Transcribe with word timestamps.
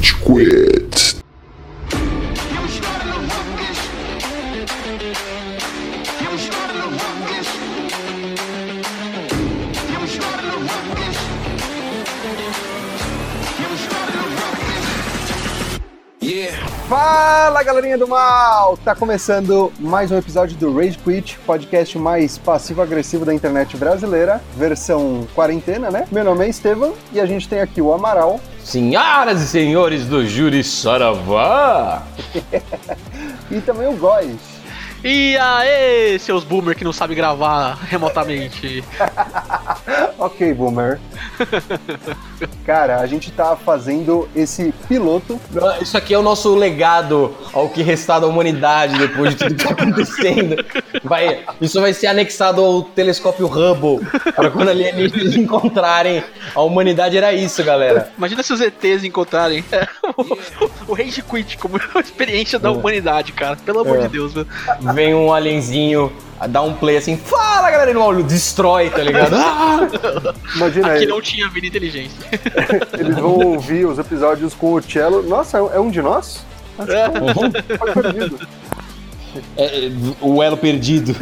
Rage 0.00 0.14
Quit. 0.24 1.20
Fala 16.90 17.62
galerinha 17.62 17.96
do 17.96 18.08
mal! 18.08 18.76
Tá 18.76 18.96
começando 18.96 19.72
mais 19.78 20.10
um 20.10 20.18
episódio 20.18 20.56
do 20.56 20.76
Rage 20.76 20.98
Quit, 20.98 21.38
podcast 21.46 21.96
mais 21.96 22.36
passivo-agressivo 22.36 23.24
da 23.24 23.32
internet 23.32 23.76
brasileira, 23.76 24.42
versão 24.56 25.24
quarentena, 25.32 25.88
né? 25.88 26.08
Meu 26.10 26.24
nome 26.24 26.44
é 26.44 26.48
Estevam 26.48 26.92
e 27.12 27.20
a 27.20 27.26
gente 27.26 27.48
tem 27.48 27.60
aqui 27.60 27.80
o 27.80 27.92
Amaral. 27.92 28.40
Senhoras 28.64 29.40
e 29.40 29.46
senhores 29.46 30.04
do 30.06 30.26
Júri 30.26 30.64
Saravá! 30.64 32.02
e 33.52 33.60
também 33.60 33.86
o 33.86 33.96
Góis. 33.96 34.49
E 35.02 35.34
aí, 35.38 36.18
seus 36.18 36.44
boomer 36.44 36.76
que 36.76 36.84
não 36.84 36.92
sabem 36.92 37.16
gravar 37.16 37.78
remotamente. 37.88 38.84
ok, 40.18 40.52
boomer. 40.52 41.00
Cara, 42.66 43.00
a 43.00 43.06
gente 43.06 43.30
tá 43.30 43.56
fazendo 43.56 44.28
esse 44.36 44.74
piloto. 44.86 45.40
Isso 45.80 45.96
aqui 45.96 46.12
é 46.12 46.18
o 46.18 46.22
nosso 46.22 46.54
legado 46.54 47.34
ao 47.52 47.68
que 47.70 47.82
restar 47.82 48.20
da 48.20 48.26
humanidade 48.26 48.98
depois 48.98 49.30
de 49.30 49.36
tudo 49.36 49.54
que 49.54 49.64
tá 49.64 49.70
acontecendo. 49.70 50.64
Vai, 51.02 51.44
isso 51.60 51.80
vai 51.80 51.94
ser 51.94 52.08
anexado 52.08 52.62
ao 52.62 52.82
telescópio 52.82 53.46
Hubble 53.46 54.06
para 54.36 54.50
quando 54.50 54.68
alienígenas 54.68 55.34
encontrarem 55.34 56.22
a 56.54 56.60
humanidade. 56.60 57.16
Era 57.16 57.32
isso, 57.32 57.64
galera. 57.64 58.10
Imagina 58.18 58.42
se 58.42 58.52
os 58.52 58.60
ETs 58.60 59.02
encontrarem 59.02 59.64
é, 59.72 59.88
o, 60.16 60.92
o 60.92 60.94
Rage 60.94 61.22
Quit 61.22 61.56
como 61.56 61.80
experiência 61.98 62.58
da 62.58 62.68
é. 62.68 62.72
humanidade, 62.72 63.32
cara. 63.32 63.56
Pelo 63.56 63.80
amor 63.80 63.98
é. 63.98 64.02
de 64.02 64.08
Deus, 64.08 64.34
velho. 64.34 64.46
Vem 64.94 65.14
um 65.14 65.32
alienzinho 65.32 66.12
dá 66.48 66.62
um 66.62 66.74
play 66.74 66.96
assim, 66.96 67.16
fala 67.16 67.70
galera 67.70 67.92
no 67.92 68.02
olho, 68.02 68.22
destrói, 68.22 68.90
tá 68.90 69.02
ligado? 69.02 69.34
Ah! 69.36 69.80
Imagina 70.56 70.94
Aqui 70.94 71.06
não 71.06 71.20
tinha 71.20 71.48
vida 71.48 71.66
inteligente. 71.66 72.14
Eles 72.98 73.16
vão 73.16 73.38
ouvir 73.38 73.86
os 73.86 73.98
episódios 73.98 74.54
com 74.54 74.72
o 74.74 74.82
cello. 74.82 75.22
Nossa, 75.22 75.58
é 75.58 75.78
um 75.78 75.90
de 75.90 76.00
nós? 76.00 76.44
É, 76.88 77.04
é, 79.62 79.90
o 80.20 80.42
elo 80.42 80.56
perdido. 80.56 81.14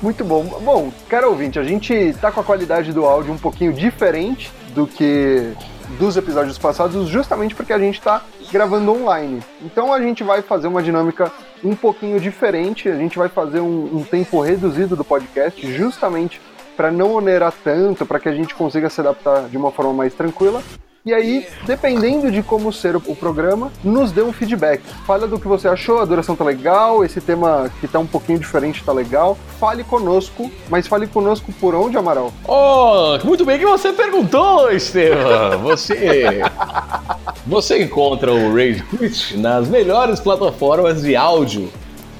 Muito 0.00 0.24
bom. 0.24 0.44
Bom, 0.44 0.92
cara 1.08 1.28
ouvinte, 1.28 1.58
a 1.58 1.64
gente 1.64 2.14
tá 2.20 2.30
com 2.30 2.40
a 2.40 2.44
qualidade 2.44 2.92
do 2.92 3.04
áudio 3.04 3.32
um 3.32 3.38
pouquinho 3.38 3.72
diferente 3.72 4.52
do 4.74 4.86
que 4.86 5.52
dos 5.98 6.16
episódios 6.16 6.58
passados, 6.58 7.08
justamente 7.08 7.54
porque 7.54 7.72
a 7.72 7.78
gente 7.78 7.98
está 7.98 8.22
gravando 8.50 8.92
online. 8.92 9.42
Então 9.60 9.92
a 9.92 10.00
gente 10.00 10.22
vai 10.22 10.42
fazer 10.42 10.68
uma 10.68 10.82
dinâmica 10.82 11.30
um 11.62 11.74
pouquinho 11.74 12.18
diferente, 12.18 12.88
a 12.88 12.96
gente 12.96 13.18
vai 13.18 13.28
fazer 13.28 13.60
um, 13.60 13.98
um 13.98 14.04
tempo 14.04 14.40
reduzido 14.40 14.96
do 14.96 15.04
podcast, 15.04 15.74
justamente 15.74 16.40
para 16.76 16.90
não 16.90 17.12
onerar 17.12 17.52
tanto, 17.62 18.06
para 18.06 18.18
que 18.18 18.28
a 18.28 18.34
gente 18.34 18.54
consiga 18.54 18.88
se 18.88 19.00
adaptar 19.00 19.48
de 19.48 19.56
uma 19.56 19.70
forma 19.70 19.92
mais 19.92 20.14
tranquila. 20.14 20.62
E 21.04 21.12
aí, 21.12 21.48
dependendo 21.66 22.30
de 22.30 22.44
como 22.44 22.72
ser 22.72 22.94
o 22.94 23.00
programa, 23.16 23.72
nos 23.82 24.12
dê 24.12 24.22
um 24.22 24.32
feedback. 24.32 24.82
Fala 25.04 25.26
do 25.26 25.36
que 25.36 25.48
você 25.48 25.66
achou, 25.66 26.00
a 26.00 26.04
duração 26.04 26.36
tá 26.36 26.44
legal, 26.44 27.04
esse 27.04 27.20
tema 27.20 27.68
que 27.80 27.88
tá 27.88 27.98
um 27.98 28.06
pouquinho 28.06 28.38
diferente 28.38 28.84
tá 28.84 28.92
legal. 28.92 29.36
Fale 29.58 29.82
conosco, 29.82 30.48
mas 30.70 30.86
fale 30.86 31.08
conosco 31.08 31.52
por 31.60 31.74
onde, 31.74 31.96
Amaral? 31.96 32.32
Oh, 32.46 33.18
muito 33.24 33.44
bem 33.44 33.58
que 33.58 33.66
você 33.66 33.92
perguntou, 33.92 34.70
Estevam. 34.70 35.58
Você 35.62 36.40
Você 37.46 37.82
encontra 37.82 38.32
o 38.32 38.54
Rage 38.54 38.84
Quit 38.84 39.36
nas 39.36 39.68
melhores 39.68 40.20
plataformas 40.20 41.02
de 41.02 41.16
áudio 41.16 41.68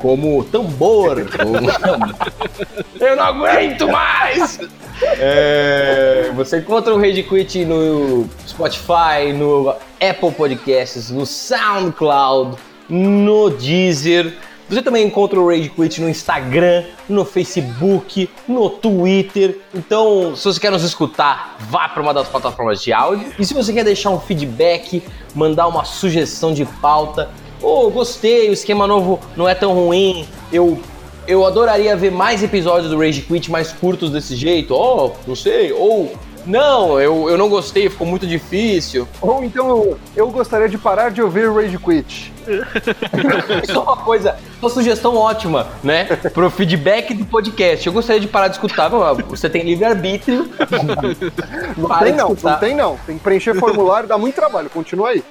como 0.02 0.44
tambor. 0.44 1.16
Eu 3.00 3.16
não 3.16 3.24
aguento 3.24 3.88
mais! 3.88 4.58
É, 5.04 6.30
você 6.34 6.58
encontra 6.58 6.92
o 6.92 7.00
Rage 7.00 7.22
Quit 7.22 7.64
no 7.64 8.28
Spotify, 8.46 9.32
no 9.32 9.70
Apple 10.00 10.32
Podcasts, 10.36 11.10
no 11.10 11.24
SoundCloud, 11.24 12.56
no 12.88 13.48
Deezer. 13.50 14.34
Você 14.68 14.80
também 14.80 15.06
encontra 15.06 15.38
o 15.38 15.48
Rage 15.48 15.68
Quit 15.68 16.00
no 16.00 16.08
Instagram, 16.08 16.84
no 17.08 17.24
Facebook, 17.24 18.28
no 18.48 18.70
Twitter. 18.70 19.58
Então, 19.74 20.34
se 20.34 20.44
você 20.44 20.58
quer 20.58 20.70
nos 20.70 20.82
escutar, 20.82 21.56
vá 21.68 21.88
para 21.88 22.02
uma 22.02 22.14
das 22.14 22.28
plataformas 22.28 22.82
de 22.82 22.92
áudio. 22.92 23.32
E 23.38 23.44
se 23.44 23.54
você 23.54 23.72
quer 23.72 23.84
deixar 23.84 24.10
um 24.10 24.18
feedback, 24.18 25.02
mandar 25.34 25.66
uma 25.66 25.84
sugestão 25.84 26.54
de 26.54 26.64
pauta, 26.64 27.30
ou 27.41 27.41
oh, 27.62 27.90
gostei, 27.90 28.50
o 28.50 28.52
esquema 28.52 28.86
novo 28.86 29.20
não 29.36 29.48
é 29.48 29.54
tão 29.54 29.72
ruim, 29.74 30.26
eu 30.52 30.78
eu 31.26 31.46
adoraria 31.46 31.96
ver 31.96 32.10
mais 32.10 32.42
episódios 32.42 32.90
do 32.90 32.98
Rage 32.98 33.22
Quit 33.22 33.48
mais 33.50 33.70
curtos 33.72 34.10
desse 34.10 34.34
jeito, 34.34 34.74
oh, 34.74 35.12
não 35.26 35.36
sei, 35.36 35.72
ou 35.72 36.12
não, 36.44 37.00
eu, 37.00 37.30
eu 37.30 37.38
não 37.38 37.48
gostei, 37.48 37.88
ficou 37.88 38.06
muito 38.06 38.26
difícil. 38.26 39.06
Ou 39.20 39.44
então 39.44 39.96
eu 40.16 40.28
gostaria 40.30 40.68
de 40.68 40.76
parar 40.76 41.10
de 41.10 41.22
ouvir 41.22 41.48
Rage 41.48 41.78
Quit. 41.78 42.32
Só 43.72 43.72
é 43.72 43.78
uma 43.78 43.96
coisa, 43.98 44.36
uma 44.60 44.68
sugestão 44.68 45.16
ótima, 45.16 45.68
né? 45.84 46.04
Pro 46.34 46.50
feedback 46.50 47.14
do 47.14 47.24
podcast. 47.24 47.86
Eu 47.86 47.92
gostaria 47.92 48.20
de 48.20 48.26
parar 48.26 48.48
de 48.48 48.56
escutar. 48.56 48.88
Você 48.88 49.48
tem 49.48 49.62
livre-arbítrio. 49.62 50.50
Não 51.78 51.98
tem 51.98 52.12
não, 52.12 52.36
não 52.42 52.58
tem 52.58 52.74
não. 52.74 52.98
Tem 53.06 53.16
que 53.16 53.24
preencher 53.24 53.54
formulário, 53.54 54.08
dá 54.08 54.18
muito 54.18 54.34
trabalho. 54.34 54.68
Continua 54.68 55.10
aí 55.10 55.24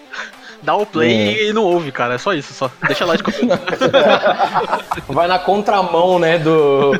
dá 0.62 0.76
o 0.76 0.86
play 0.86 1.12
é. 1.12 1.50
e 1.50 1.54
não 1.54 1.64
ouve, 1.64 1.92
cara. 1.92 2.16
É 2.16 2.18
só 2.18 2.34
isso, 2.34 2.54
só. 2.54 2.70
Deixa 2.86 3.06
lá 3.06 3.16
de 3.16 3.24
Vai 5.08 5.28
na 5.28 5.40
contramão, 5.40 6.20
né, 6.20 6.38
do... 6.38 6.94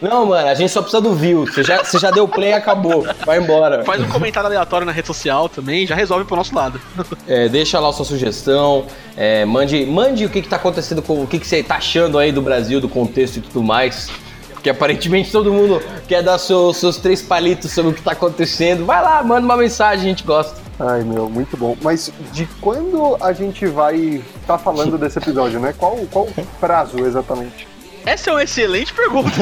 Não, 0.00 0.26
mano, 0.26 0.48
a 0.48 0.54
gente 0.54 0.70
só 0.70 0.80
precisa 0.80 1.00
do 1.00 1.14
view. 1.14 1.46
Você 1.46 1.62
já, 1.62 1.82
você 1.82 1.98
já 1.98 2.10
deu 2.10 2.28
play 2.28 2.50
e 2.50 2.52
acabou. 2.52 3.06
Vai 3.24 3.38
embora. 3.38 3.84
Faz 3.84 4.00
um 4.00 4.08
comentário 4.08 4.46
aleatório 4.46 4.86
na 4.86 4.92
rede 4.92 5.06
social 5.06 5.48
também, 5.48 5.86
já 5.86 5.94
resolve 5.94 6.24
pro 6.24 6.36
nosso 6.36 6.54
lado. 6.54 6.80
É, 7.26 7.48
deixa 7.48 7.80
lá 7.80 7.88
a 7.88 7.92
sua 7.92 8.04
sugestão, 8.04 8.86
é, 9.16 9.44
mande, 9.44 9.84
mande 9.84 10.24
o 10.24 10.28
que, 10.28 10.42
que 10.42 10.48
tá 10.48 10.56
acontecendo 10.56 11.02
com 11.02 11.22
o 11.22 11.26
que, 11.26 11.38
que 11.38 11.46
você 11.46 11.62
tá 11.62 11.76
achando 11.76 12.18
aí 12.18 12.30
do 12.30 12.40
Brasil, 12.40 12.80
do 12.80 12.88
contexto 12.88 13.38
e 13.38 13.40
tudo 13.40 13.62
mais. 13.62 14.10
Porque 14.52 14.70
aparentemente 14.70 15.30
todo 15.30 15.52
mundo 15.52 15.82
quer 16.06 16.22
dar 16.22 16.38
seu, 16.38 16.72
seus 16.72 16.98
três 16.98 17.22
palitos 17.22 17.70
sobre 17.70 17.92
o 17.92 17.94
que 17.94 18.02
tá 18.02 18.12
acontecendo. 18.12 18.84
Vai 18.84 19.02
lá, 19.02 19.22
manda 19.22 19.44
uma 19.44 19.56
mensagem, 19.56 20.06
a 20.06 20.08
gente 20.08 20.24
gosta. 20.24 20.65
Ai, 20.78 21.02
meu, 21.02 21.28
muito 21.28 21.56
bom. 21.56 21.76
Mas 21.80 22.12
de 22.32 22.46
quando 22.60 23.16
a 23.22 23.32
gente 23.32 23.66
vai 23.66 23.96
estar 23.96 24.46
tá 24.46 24.58
falando 24.58 24.98
desse 24.98 25.18
episódio, 25.18 25.58
né? 25.58 25.74
Qual, 25.76 25.96
qual 26.10 26.26
o 26.26 26.46
prazo 26.60 27.04
exatamente? 27.04 27.66
Essa 28.04 28.30
é 28.30 28.32
uma 28.32 28.44
excelente 28.44 28.94
pergunta. 28.94 29.30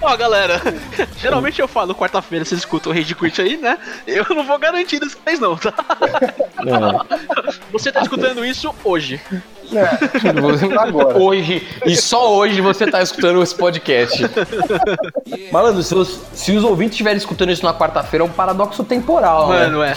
Ó, 0.00 0.16
galera, 0.16 0.60
geralmente 1.18 1.60
eu 1.60 1.68
falo 1.68 1.94
quarta-feira, 1.94 2.44
vocês 2.44 2.60
escutam 2.60 2.90
o 2.90 2.94
Rage 2.94 3.14
Quit 3.14 3.40
aí, 3.40 3.56
né? 3.56 3.78
Eu 4.06 4.24
não 4.30 4.44
vou 4.44 4.58
garantir 4.58 4.98
dessa 4.98 5.16
vez 5.24 5.38
não, 5.38 5.56
tá? 5.56 5.72
Não. 6.64 7.06
Você 7.70 7.92
tá 7.92 8.00
escutando 8.00 8.44
isso 8.44 8.74
hoje. 8.82 9.20
É, 9.74 10.78
agora. 10.78 11.18
Hoje, 11.18 11.66
e 11.86 11.96
só 11.96 12.34
hoje 12.34 12.60
você 12.60 12.86
tá 12.86 13.02
escutando 13.02 13.42
esse 13.42 13.54
podcast. 13.54 14.22
Malandro, 15.50 15.82
se 15.82 15.94
os, 15.94 16.20
se 16.32 16.52
os 16.52 16.64
ouvintes 16.64 16.92
estiverem 16.92 17.16
escutando 17.16 17.50
isso 17.50 17.64
na 17.64 17.74
quarta-feira, 17.74 18.24
é 18.24 18.26
um 18.26 18.30
paradoxo 18.30 18.84
temporal, 18.84 19.48
né? 19.48 19.66
Mano, 19.66 19.80
né? 19.80 19.94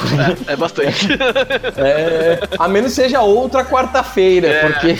é, 0.48 0.52
é, 0.52 0.54
é 0.54 0.56
bastante. 0.56 1.08
É, 1.78 2.40
a 2.58 2.68
menos 2.68 2.94
seja 2.94 3.22
outra 3.22 3.66
quarta-feira, 3.66 4.48
é. 4.48 4.62
porque. 4.62 4.96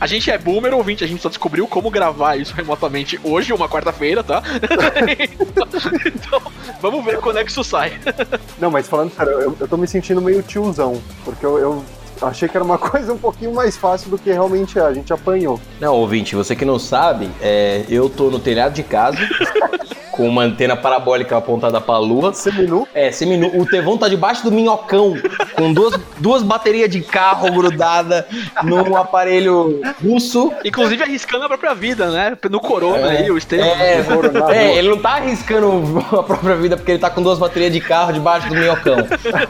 A 0.00 0.06
gente 0.06 0.30
é 0.30 0.38
boomer 0.38 0.72
ouvinte, 0.74 1.04
a 1.04 1.06
gente 1.06 1.20
só 1.20 1.28
descobriu 1.28 1.66
como 1.66 1.90
gravar 1.90 2.36
isso 2.36 2.54
remotamente 2.54 3.20
hoje, 3.22 3.52
uma 3.52 3.68
quarta-feira, 3.68 4.22
tá? 4.22 4.42
então, 6.06 6.40
vamos 6.80 7.04
ver 7.04 7.18
quando 7.18 7.38
é 7.38 7.44
que 7.44 7.50
isso 7.50 7.64
sai. 7.64 7.98
Não, 8.58 8.70
mas 8.70 8.88
falando 8.88 9.12
sério, 9.14 9.32
eu, 9.32 9.56
eu 9.58 9.68
tô 9.68 9.76
me 9.76 9.86
sentindo 9.86 10.20
meio 10.20 10.42
tiozão, 10.42 11.00
porque 11.24 11.44
eu, 11.44 11.58
eu 11.58 11.84
achei 12.22 12.48
que 12.48 12.56
era 12.56 12.64
uma 12.64 12.78
coisa 12.78 13.12
um 13.12 13.18
pouquinho 13.18 13.54
mais 13.54 13.76
fácil 13.76 14.10
do 14.10 14.18
que 14.18 14.30
realmente 14.30 14.78
é. 14.78 14.82
A 14.82 14.92
gente 14.92 15.12
apanhou. 15.12 15.60
Não, 15.80 15.94
ouvinte, 15.94 16.34
você 16.34 16.54
que 16.56 16.64
não 16.64 16.78
sabe, 16.78 17.30
é, 17.40 17.84
eu 17.88 18.08
tô 18.08 18.30
no 18.30 18.38
telhado 18.38 18.74
de 18.74 18.82
casa. 18.82 19.18
com 20.20 20.28
uma 20.28 20.42
antena 20.42 20.76
parabólica 20.76 21.38
apontada 21.38 21.80
pra 21.80 21.96
lua. 21.96 22.34
Seminu? 22.34 22.86
É, 22.92 23.10
seminu. 23.10 23.58
O 23.58 23.64
Tevão 23.64 23.96
tá 23.96 24.06
debaixo 24.06 24.44
do 24.44 24.52
minhocão, 24.52 25.14
com 25.54 25.72
duas, 25.72 25.98
duas 26.18 26.42
baterias 26.42 26.90
de 26.90 27.00
carro 27.00 27.50
grudada 27.50 28.26
num 28.62 28.96
aparelho 28.96 29.80
russo. 30.02 30.52
Inclusive 30.62 31.02
arriscando 31.02 31.44
a 31.44 31.48
própria 31.48 31.74
vida, 31.74 32.10
né? 32.10 32.36
No 32.50 32.60
corona 32.60 33.14
é, 33.14 33.18
aí, 33.18 33.30
o 33.30 33.38
Estevam. 33.38 33.66
É, 33.66 34.04
é, 34.52 34.76
ele 34.76 34.90
não 34.90 34.98
tá 34.98 35.12
arriscando 35.12 36.04
a 36.12 36.22
própria 36.22 36.56
vida 36.56 36.76
porque 36.76 36.92
ele 36.92 36.98
tá 36.98 37.08
com 37.08 37.22
duas 37.22 37.38
baterias 37.38 37.72
de 37.72 37.80
carro 37.80 38.12
debaixo 38.12 38.46
do 38.46 38.54
minhocão. 38.54 38.98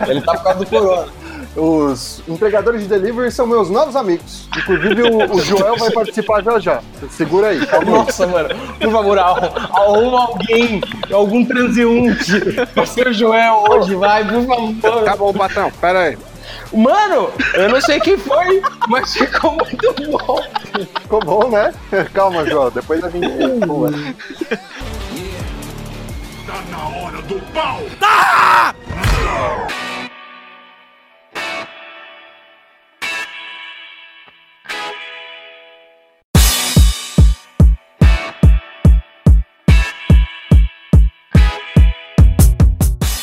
Ele 0.08 0.20
tá 0.20 0.34
por 0.34 0.44
causa 0.44 0.58
do 0.60 0.66
corona. 0.66 1.19
Os 1.56 2.22
entregadores 2.28 2.82
de 2.82 2.88
delivery 2.88 3.30
são 3.32 3.46
meus 3.46 3.68
novos 3.68 3.96
amigos. 3.96 4.48
Inclusive 4.56 5.02
o, 5.02 5.32
o 5.34 5.40
Joel 5.40 5.76
vai 5.76 5.90
participar 5.90 6.42
já 6.42 6.58
já. 6.60 6.80
Segura 7.10 7.48
aí, 7.48 7.66
calma 7.66 7.86
aí. 7.86 7.92
Nossa, 7.92 8.26
mano, 8.26 8.48
por 8.80 8.92
favor, 8.92 9.18
arruma 9.18 10.26
alguém, 10.26 10.80
algum 11.12 11.44
transeunte 11.44 12.40
pra 12.72 12.86
ser 12.86 13.08
o 13.08 13.12
Joel 13.12 13.64
hoje, 13.68 13.94
vai, 13.96 14.24
por 14.24 14.46
favor. 14.46 15.04
Tá 15.04 15.16
bom, 15.16 15.32
patrão, 15.32 15.72
pera 15.80 16.00
aí. 16.02 16.18
Mano, 16.72 17.30
eu 17.54 17.68
não 17.68 17.80
sei 17.80 17.98
quem 17.98 18.16
foi, 18.16 18.62
mas 18.88 19.12
ficou 19.12 19.52
muito 19.52 19.92
bom. 20.08 20.42
Ficou 21.00 21.20
bom, 21.20 21.48
né? 21.48 21.74
Calma, 22.12 22.46
João, 22.46 22.70
depois 22.70 23.02
a 23.02 23.10
gente. 23.10 23.28
Tá 26.46 26.62
na 26.70 26.88
hora 26.88 27.22
do 27.22 27.40
pau! 27.52 27.80
Tá! 27.98 28.74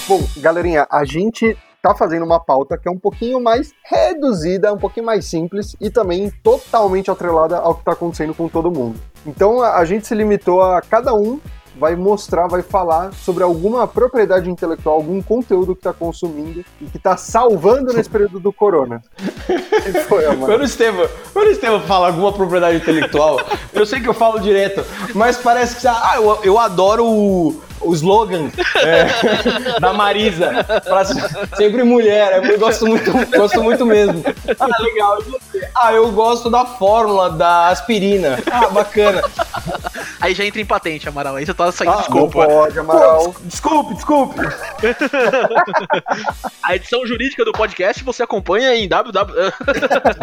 Bom, 0.07 0.25
galerinha, 0.38 0.88
a 0.89 1.04
gente 1.04 1.57
tá 1.81 1.94
fazendo 1.94 2.24
uma 2.24 2.39
pauta 2.39 2.77
que 2.77 2.88
é 2.88 2.92
um 2.92 2.98
pouquinho 2.98 3.42
mais 3.42 3.74
reduzida, 3.83 4.71
um 4.71 4.77
pouquinho 4.77 5.06
mais 5.06 5.25
simples 5.25 5.75
e 5.81 5.89
também 5.89 6.31
totalmente 6.42 7.12
atrelada 7.12 7.57
ao 7.57 7.75
que 7.75 7.83
tá 7.83 7.92
acontecendo 7.92 8.33
com 8.33 8.48
todo 8.48 8.71
mundo. 8.71 8.98
Então 9.25 9.62
a, 9.62 9.75
a 9.75 9.83
gente 9.83 10.07
se 10.07 10.15
limitou 10.15 10.62
a 10.62 10.81
cada 10.81 11.13
um 11.13 11.42
vai 11.77 11.95
mostrar, 11.95 12.48
vai 12.48 12.62
falar 12.62 13.13
sobre 13.13 13.44
alguma 13.44 13.88
propriedade 13.88 14.50
intelectual, 14.50 14.95
algum 14.95 15.21
conteúdo 15.21 15.75
que 15.75 15.80
está 15.81 15.94
consumindo 15.94 16.65
e 16.81 16.86
que 16.86 16.98
está 16.98 17.15
salvando 17.15 17.94
nesse 17.94 18.09
período 18.09 18.39
do 18.39 18.51
corona. 18.51 19.01
foi, 20.07 20.24
quando, 20.38 20.62
o 20.62 20.63
Estevam, 20.63 21.07
quando 21.33 21.48
o 21.48 21.51
Estevam 21.51 21.81
fala 21.81 22.07
alguma 22.07 22.33
propriedade 22.33 22.77
intelectual, 22.77 23.39
eu 23.74 23.86
sei 23.86 24.00
que 24.00 24.09
eu 24.09 24.13
falo 24.13 24.39
direto, 24.39 24.83
mas 25.13 25.38
parece 25.38 25.80
que 25.80 25.88
ah, 25.88 26.13
eu, 26.15 26.39
eu 26.44 26.57
adoro 26.57 27.06
o, 27.06 27.62
o 27.88 27.94
slogan 27.94 28.51
é, 28.84 29.06
da 29.80 29.94
Marisa, 29.94 30.66
pra 30.84 31.06
sempre 31.56 31.84
mulher, 31.84 32.44
eu 32.44 32.60
gosto 32.60 32.86
muito, 32.86 33.12
gosto 33.30 33.63
muito 33.63 33.86
mesmo. 33.86 34.22
Ah, 34.60 34.81
legal. 34.81 35.18
Ah, 35.81 35.94
eu 35.94 36.12
gosto 36.12 36.50
da 36.50 36.66
fórmula 36.66 37.30
da 37.30 37.69
aspirina. 37.69 38.38
Ah, 38.51 38.68
bacana. 38.68 39.22
Aí 40.19 40.34
já 40.34 40.45
entra 40.45 40.60
em 40.60 40.66
patente, 40.66 41.07
Amaral. 41.07 41.36
Aí 41.36 41.45
você 41.45 41.54
tá 41.54 41.72
saindo 41.72 41.94
ah, 41.94 41.98
desculpa. 41.98 42.39
Não 42.39 42.48
pode, 42.48 42.80
Amaral. 42.80 43.36
Desculpe, 43.44 43.94
desculpe. 43.94 44.40
A 46.63 46.75
edição 46.75 47.06
jurídica 47.06 47.45
do 47.45 47.51
podcast 47.51 48.04
você 48.04 48.24
acompanha 48.24 48.75
em 48.75 48.88
www. 48.88 49.54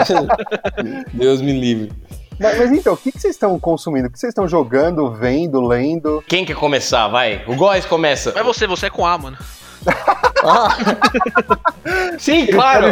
Deus 1.13 1.41
me 1.41 1.59
livre. 1.59 1.93
Mas, 2.39 2.59
mas, 2.59 2.73
então, 2.73 2.95
o 2.95 2.97
que, 2.97 3.13
que 3.13 3.21
vocês 3.21 3.35
estão 3.35 3.59
consumindo? 3.59 4.09
O 4.09 4.11
que 4.11 4.19
vocês 4.19 4.31
estão 4.31 4.49
jogando, 4.49 5.11
vendo, 5.11 5.61
lendo? 5.61 6.23
Quem 6.27 6.45
quer 6.45 6.57
começar? 6.57 7.09
Vai. 7.09 7.45
O 7.47 7.55
Góis 7.55 7.85
começa. 7.87 8.33
Mas 8.35 8.45
você, 8.45 8.67
você 8.67 8.87
é 8.87 8.91
com 8.91 9.07
A, 9.07 9.17
mano. 9.17 9.37
ah. 10.43 10.77
Sim, 12.19 12.47
claro. 12.47 12.87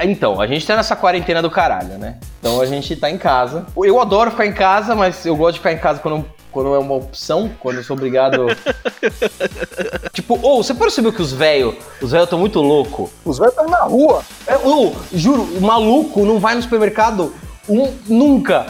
Então, 0.00 0.40
a 0.40 0.46
gente 0.46 0.66
tá 0.66 0.76
nessa 0.76 0.94
quarentena 0.94 1.40
do 1.40 1.50
caralho, 1.50 1.98
né? 1.98 2.18
Então 2.38 2.60
a 2.60 2.66
gente 2.66 2.94
tá 2.96 3.10
em 3.10 3.18
casa. 3.18 3.66
Eu 3.76 4.00
adoro 4.00 4.30
ficar 4.30 4.46
em 4.46 4.52
casa, 4.52 4.94
mas 4.94 5.24
eu 5.24 5.36
gosto 5.36 5.54
de 5.54 5.58
ficar 5.60 5.72
em 5.72 5.78
casa 5.78 6.00
quando 6.00 6.24
quando 6.50 6.74
é 6.74 6.78
uma 6.78 6.94
opção, 6.94 7.50
quando 7.60 7.76
eu 7.76 7.84
sou 7.84 7.96
obrigado. 7.96 8.46
tipo, 10.12 10.38
ou 10.42 10.58
oh, 10.58 10.62
você 10.62 10.74
percebeu 10.74 11.12
que 11.12 11.22
os 11.22 11.32
velhos, 11.32 11.76
os 12.00 12.10
velhos 12.10 12.24
estão 12.24 12.38
muito 12.38 12.60
loucos? 12.60 13.10
Os 13.24 13.38
velhos 13.38 13.52
estão 13.52 13.68
na 13.68 13.82
rua. 13.82 14.22
É, 14.46 14.56
oh, 14.56 14.92
juro, 15.12 15.42
o 15.42 15.60
maluco 15.60 16.24
não 16.24 16.38
vai 16.38 16.54
no 16.54 16.62
supermercado 16.62 17.32
um, 17.70 17.92
nunca. 18.06 18.66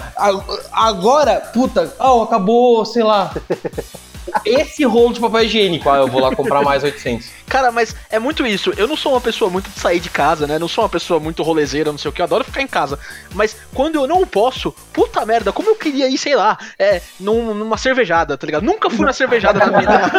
Agora, 0.73 1.41
puta, 1.41 1.93
oh, 1.99 2.23
acabou, 2.23 2.85
sei 2.85 3.03
lá. 3.03 3.33
Esse 4.45 4.85
rolo 4.85 5.13
de 5.13 5.21
papel 5.21 5.43
higiênico, 5.43 5.89
ah, 5.91 5.99
eu 5.99 6.09
vou 6.09 6.21
lá 6.21 6.35
comprar 6.35 6.63
mais 6.63 6.83
800. 6.83 7.41
Cara, 7.49 7.73
mas 7.73 7.97
é 8.11 8.19
muito 8.19 8.47
isso. 8.47 8.73
Eu 8.77 8.87
não 8.87 8.97
sou 8.97 9.13
uma 9.13 9.21
pessoa 9.21 9.51
muito 9.51 9.69
de 9.69 9.81
sair 9.81 9.99
de 9.99 10.09
casa, 10.09 10.47
né? 10.47 10.59
Não 10.59 10.69
sou 10.69 10.85
uma 10.85 10.91
pessoa 10.91 11.19
muito 11.19 11.43
rolezeira, 11.43 11.91
não 11.91 11.99
sei 11.99 12.09
o 12.09 12.13
que. 12.13 12.21
Eu 12.21 12.27
adoro 12.27 12.45
ficar 12.45 12.63
em 12.63 12.67
casa. 12.67 12.99
Mas 13.35 13.57
quando 13.75 13.97
eu 13.97 14.07
não 14.07 14.25
posso, 14.27 14.73
puta 14.93 15.27
merda, 15.27 15.53
como 15.53 15.71
eu 15.71 15.75
queria 15.75 16.09
ir, 16.09 16.17
sei 16.17 16.37
lá, 16.37 16.57
é, 16.79 17.03
num, 17.19 17.53
numa 17.55 17.77
cervejada, 17.77 18.39
tá 18.39 18.47
ligado? 18.47 18.63
Nunca 18.63 18.89
fui 18.89 19.05
na 19.05 19.13
cervejada 19.13 19.59
na 19.67 19.79
vida. 19.79 20.11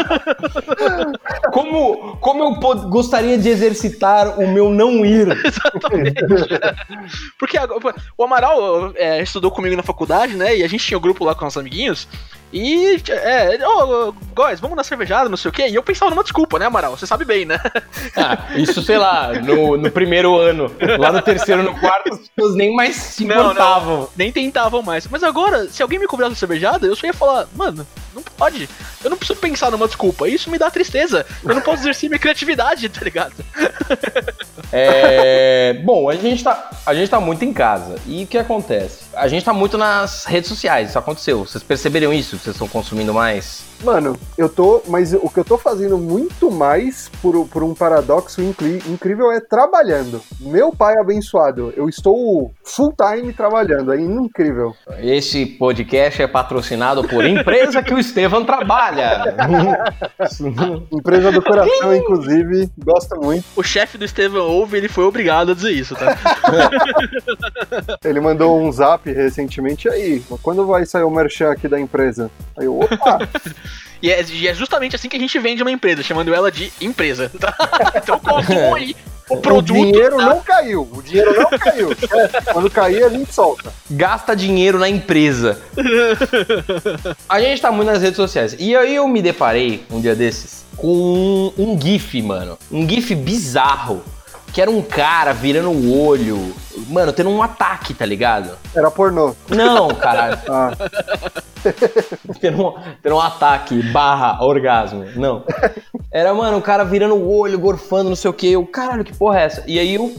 como, 1.53 2.17
como 2.17 2.43
eu 2.43 2.55
gostaria 2.89 3.37
de 3.37 3.47
exercitar 3.47 4.37
o 4.39 4.47
meu 4.47 4.69
não 4.69 5.05
ir. 5.05 5.27
Exatamente. 5.45 6.21
Porque 7.39 7.57
o 8.17 8.23
Amaral 8.23 8.91
é, 8.95 9.21
estudou 9.21 9.51
comigo 9.51 9.75
na 9.75 9.83
faculdade, 9.83 10.35
né? 10.35 10.57
E 10.57 10.63
a 10.63 10.67
gente 10.67 10.85
tinha 10.85 10.97
o 10.97 10.99
um 10.99 11.01
grupo 11.01 11.23
lá 11.23 11.33
com 11.33 11.45
os 11.45 11.57
amiguinhos. 11.57 12.07
E, 12.51 13.01
é, 13.09 13.59
ô, 13.65 14.09
oh, 14.09 14.13
Góis, 14.33 14.59
vamos 14.59 14.75
na 14.75 14.83
cervejada, 14.83 15.29
não 15.29 15.37
sei 15.37 15.49
o 15.49 15.53
quê. 15.53 15.67
E 15.67 15.75
eu 15.75 15.83
pensava 15.83 16.11
numa 16.11 16.23
desculpa, 16.23 16.59
né, 16.59 16.65
Amaral? 16.65 16.95
Você 16.97 17.07
sabe 17.07 17.25
bem, 17.25 17.45
né? 17.45 17.59
Ah, 18.15 18.37
isso, 18.55 18.81
sei 18.81 18.97
lá, 18.97 19.31
no, 19.33 19.77
no 19.77 19.89
primeiro 19.89 20.37
ano. 20.37 20.71
Lá 20.99 21.11
no 21.11 21.21
terceiro, 21.21 21.63
no 21.63 21.79
quarto, 21.79 22.13
as 22.13 22.27
pessoas 22.27 22.55
nem 22.55 22.75
mais 22.75 22.95
se 22.95 23.23
importavam. 23.23 23.93
Não, 23.93 24.01
não, 24.01 24.09
nem 24.17 24.31
tentavam 24.31 24.81
mais. 24.81 25.07
Mas 25.07 25.23
agora, 25.23 25.67
se 25.67 25.81
alguém 25.81 25.97
me 25.97 26.07
convidasse 26.07 26.35
cervejada, 26.35 26.85
eu 26.85 26.95
só 26.95 27.07
ia 27.07 27.13
falar, 27.13 27.47
mano, 27.55 27.87
não 28.13 28.21
pode. 28.21 28.67
Eu 29.03 29.09
não 29.09 29.17
preciso 29.17 29.39
pensar 29.39 29.71
numa 29.71 29.87
desculpa. 29.87 30.27
Isso 30.27 30.51
me 30.51 30.57
dá 30.57 30.69
tristeza. 30.69 31.25
Eu 31.43 31.55
não 31.55 31.61
posso 31.61 31.83
exercer 31.83 32.09
minha 32.09 32.19
criatividade, 32.19 32.87
tá 32.89 33.01
ligado? 33.01 33.33
É... 34.71 35.81
Bom, 35.83 36.09
a 36.09 36.15
gente, 36.15 36.43
tá, 36.43 36.69
a 36.85 36.93
gente 36.93 37.09
tá 37.09 37.19
muito 37.19 37.43
em 37.43 37.53
casa. 37.53 37.95
E 38.05 38.23
o 38.23 38.27
que 38.27 38.37
acontece? 38.37 39.05
A 39.13 39.27
gente 39.27 39.43
tá 39.43 39.53
muito 39.53 39.77
nas 39.77 40.25
redes 40.25 40.49
sociais. 40.49 40.89
Isso 40.89 40.99
aconteceu. 40.99 41.45
Vocês 41.45 41.63
perceberam 41.63 42.13
isso? 42.13 42.37
Vocês 42.37 42.55
estão 42.55 42.67
consumindo 42.67 43.13
mais? 43.13 43.70
Mano, 43.83 44.17
eu 44.37 44.47
tô. 44.47 44.81
Mas 44.87 45.13
o 45.13 45.29
que 45.29 45.39
eu 45.39 45.45
tô 45.45 45.57
fazendo 45.57 45.97
muito 45.97 46.51
mais 46.51 47.09
por, 47.21 47.47
por 47.47 47.63
um 47.63 47.73
paradoxo 47.73 48.41
incrível 48.41 49.31
é 49.31 49.39
trabalhando. 49.39 50.21
Meu 50.39 50.71
pai 50.71 50.97
abençoado, 50.97 51.73
eu 51.75 51.89
estou 51.89 52.51
full 52.63 52.93
time 52.95 53.33
trabalhando. 53.33 53.93
É 53.93 53.99
incrível. 53.99 54.75
Esse 54.99 55.45
podcast 55.45 56.21
é 56.21 56.27
patrocinado 56.27 57.07
por 57.07 57.25
empresa 57.25 57.81
que 57.81 57.93
o 57.93 57.99
Estevam 57.99 58.45
trabalha. 58.45 59.35
empresa 60.91 61.31
do 61.31 61.41
coração, 61.41 61.95
inclusive. 61.95 62.69
Gosta 62.83 63.15
muito. 63.15 63.45
O 63.55 63.63
chefe 63.63 63.97
do 63.97 64.05
Estevam 64.05 64.47
ouve, 64.47 64.77
ele 64.77 64.87
foi 64.87 65.03
obrigado 65.03 65.51
a 65.51 65.55
dizer 65.55 65.71
isso, 65.71 65.95
tá? 65.95 66.17
ele 68.05 68.19
mandou 68.19 68.59
um 68.59 68.71
zap 68.71 69.11
recentemente 69.11 69.89
aí. 69.89 70.23
Quando 70.41 70.65
vai 70.65 70.85
sair 70.85 71.03
o 71.03 71.09
merchan 71.09 71.51
aqui 71.51 71.67
da 71.67 71.79
empresa? 71.79 72.29
Aí 72.57 72.65
eu, 72.65 72.79
opa! 72.79 73.19
E 74.01 74.11
é, 74.11 74.23
e 74.23 74.47
é, 74.47 74.53
justamente 74.53 74.95
assim 74.95 75.07
que 75.07 75.15
a 75.15 75.19
gente 75.19 75.37
vende 75.39 75.61
uma 75.61 75.71
empresa, 75.71 76.01
chamando 76.01 76.33
ela 76.33 76.51
de 76.51 76.71
empresa. 76.81 77.31
Tá? 77.39 77.55
Então 78.01 78.19
continua 78.19 78.77
aí 78.77 78.95
o 79.29 79.37
produto. 79.37 79.79
O 79.79 79.85
dinheiro 79.85 80.17
tá? 80.17 80.25
não 80.25 80.41
caiu. 80.41 80.89
O 80.91 81.01
dinheiro 81.01 81.33
não 81.35 81.57
caiu. 81.57 81.89
Quando 82.51 82.69
cair, 82.69 83.03
a 83.03 83.09
gente 83.09 83.33
solta. 83.33 83.71
Gasta 83.89 84.35
dinheiro 84.35 84.79
na 84.79 84.89
empresa. 84.89 85.61
a 87.29 87.39
gente 87.39 87.61
tá 87.61 87.71
muito 87.71 87.87
nas 87.87 88.01
redes 88.01 88.17
sociais. 88.17 88.55
E 88.59 88.75
aí 88.75 88.95
eu 88.95 89.07
me 89.07 89.21
deparei 89.21 89.85
um 89.89 90.01
dia 90.01 90.15
desses 90.15 90.65
com 90.75 91.53
um 91.57 91.79
GIF, 91.79 92.21
mano. 92.21 92.57
Um 92.71 92.87
GIF 92.87 93.13
bizarro 93.15 94.03
que 94.51 94.61
era 94.61 94.69
um 94.69 94.81
cara 94.81 95.31
virando 95.31 95.69
o 95.69 95.97
olho, 96.05 96.53
mano, 96.89 97.13
tendo 97.13 97.29
um 97.29 97.41
ataque, 97.41 97.93
tá 97.93 98.05
ligado? 98.05 98.57
Era 98.75 98.91
pornô. 98.91 99.33
Não, 99.47 99.87
caralho. 99.95 100.37
ah. 100.49 100.71
tendo, 102.39 102.65
um, 102.65 102.73
tendo 103.01 103.15
um 103.15 103.19
ataque 103.19 103.81
barra 103.91 104.43
orgasmo. 104.43 105.05
Não. 105.15 105.43
Era, 106.11 106.33
mano, 106.33 106.57
o 106.57 106.61
cara 106.61 106.83
virando 106.83 107.15
o 107.15 107.37
olho, 107.37 107.59
gorfando, 107.59 108.09
não 108.09 108.15
sei 108.15 108.29
o 108.29 108.33
que. 108.33 108.51
Eu, 108.51 108.65
caralho, 108.65 109.03
que 109.03 109.15
porra 109.15 109.39
é 109.39 109.43
essa? 109.43 109.63
E 109.67 109.79
aí 109.79 109.95
eu, 109.95 110.13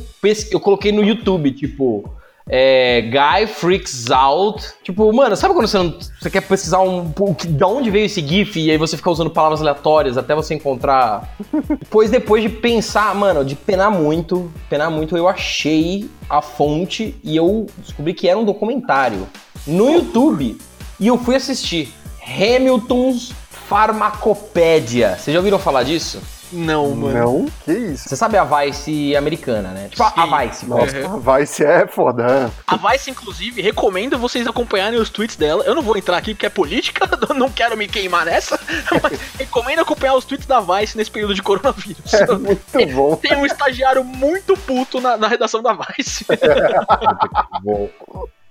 eu 0.51 0.61
coloquei 0.61 0.93
no 0.93 1.03
YouTube, 1.03 1.53
tipo 1.53 2.11
é, 2.49 3.03
Guy 3.03 3.47
Freaks 3.47 4.11
Out. 4.11 4.73
Tipo, 4.83 5.13
mano, 5.13 5.37
sabe 5.37 5.55
quando 5.55 5.67
você, 5.67 5.79
não, 5.79 5.99
você 6.21 6.31
quer 6.31 6.43
pesquisar 6.43 6.81
um, 6.81 7.13
de 7.39 7.65
onde 7.65 7.91
veio 7.91 8.07
esse 8.07 8.21
GIF 8.21 8.61
e 8.61 8.71
aí 8.71 8.77
você 8.77 8.97
fica 8.97 9.11
usando 9.11 9.31
palavras 9.31 9.61
aleatórias 9.61 10.17
até 10.17 10.35
você 10.35 10.55
encontrar. 10.55 11.37
pois 11.91 12.11
depois 12.11 12.43
de 12.43 12.49
pensar, 12.49 13.15
mano, 13.15 13.45
de 13.45 13.55
penar 13.55 13.91
muito, 13.91 14.51
penar 14.69 14.91
muito, 14.91 15.17
eu 15.17 15.29
achei 15.29 16.09
a 16.29 16.41
fonte 16.41 17.15
e 17.23 17.37
eu 17.37 17.67
descobri 17.79 18.15
que 18.15 18.29
era 18.29 18.39
um 18.39 18.45
documentário 18.45 19.27
no 19.67 19.91
YouTube 19.91 20.59
e 21.03 21.07
eu 21.09 21.19
fui 21.19 21.35
assistir 21.37 21.93
Hamilton's 22.25 23.33
Farmacopédia. 23.69 25.17
Vocês 25.19 25.33
já 25.35 25.39
ouviram 25.41 25.59
falar 25.59 25.83
disso? 25.83 26.21
Não, 26.55 26.91
mano. 26.95 27.19
Não? 27.19 27.47
Que 27.65 27.73
isso? 27.73 28.07
Você 28.11 28.15
sabe 28.15 28.37
a 28.37 28.45
Vice 28.45 29.17
americana, 29.17 29.71
né? 29.71 29.89
Tipo, 29.91 30.03
a- 30.03 30.11
Sim. 30.11 30.21
a 30.21 30.27
Vice. 30.45 30.67
Nossa, 30.67 30.99
Uhum. 30.99 31.23
a 31.27 31.39
Vice 31.39 31.65
é 31.65 31.87
foda. 31.87 32.51
A 32.67 32.77
Vice, 32.77 33.11
inclusive, 33.11 33.63
recomendo 33.63 34.19
vocês 34.19 34.47
acompanharem 34.47 35.01
os 35.01 35.09
tweets 35.09 35.37
dela. 35.37 35.65
Eu 35.65 35.75
não 35.75 35.81
vou 35.81 35.97
entrar 35.97 36.19
aqui 36.19 36.35
porque 36.35 36.45
é 36.45 36.51
política, 36.51 37.09
não 37.35 37.49
quero 37.49 37.75
me 37.75 37.89
queimar 37.89 38.27
nessa, 38.27 38.61
mas 39.03 39.19
recomendo 39.39 39.81
acompanhar 39.81 40.15
os 40.15 40.27
tweets 40.27 40.47
da 40.47 40.61
Vice 40.61 40.95
nesse 40.95 41.11
período 41.11 41.35
de 41.35 41.43
coronavírus. 41.43 42.13
É 42.13 42.27
muito 42.37 42.87
bom. 42.95 43.17
Tem 43.17 43.35
um 43.35 43.47
estagiário 43.47 44.05
muito 44.05 44.55
puto 44.55 45.01
na, 45.01 45.17
na 45.17 45.29
redação 45.29 45.63
da 45.63 45.73
Vice. 45.73 46.27
Vou, 47.65 47.91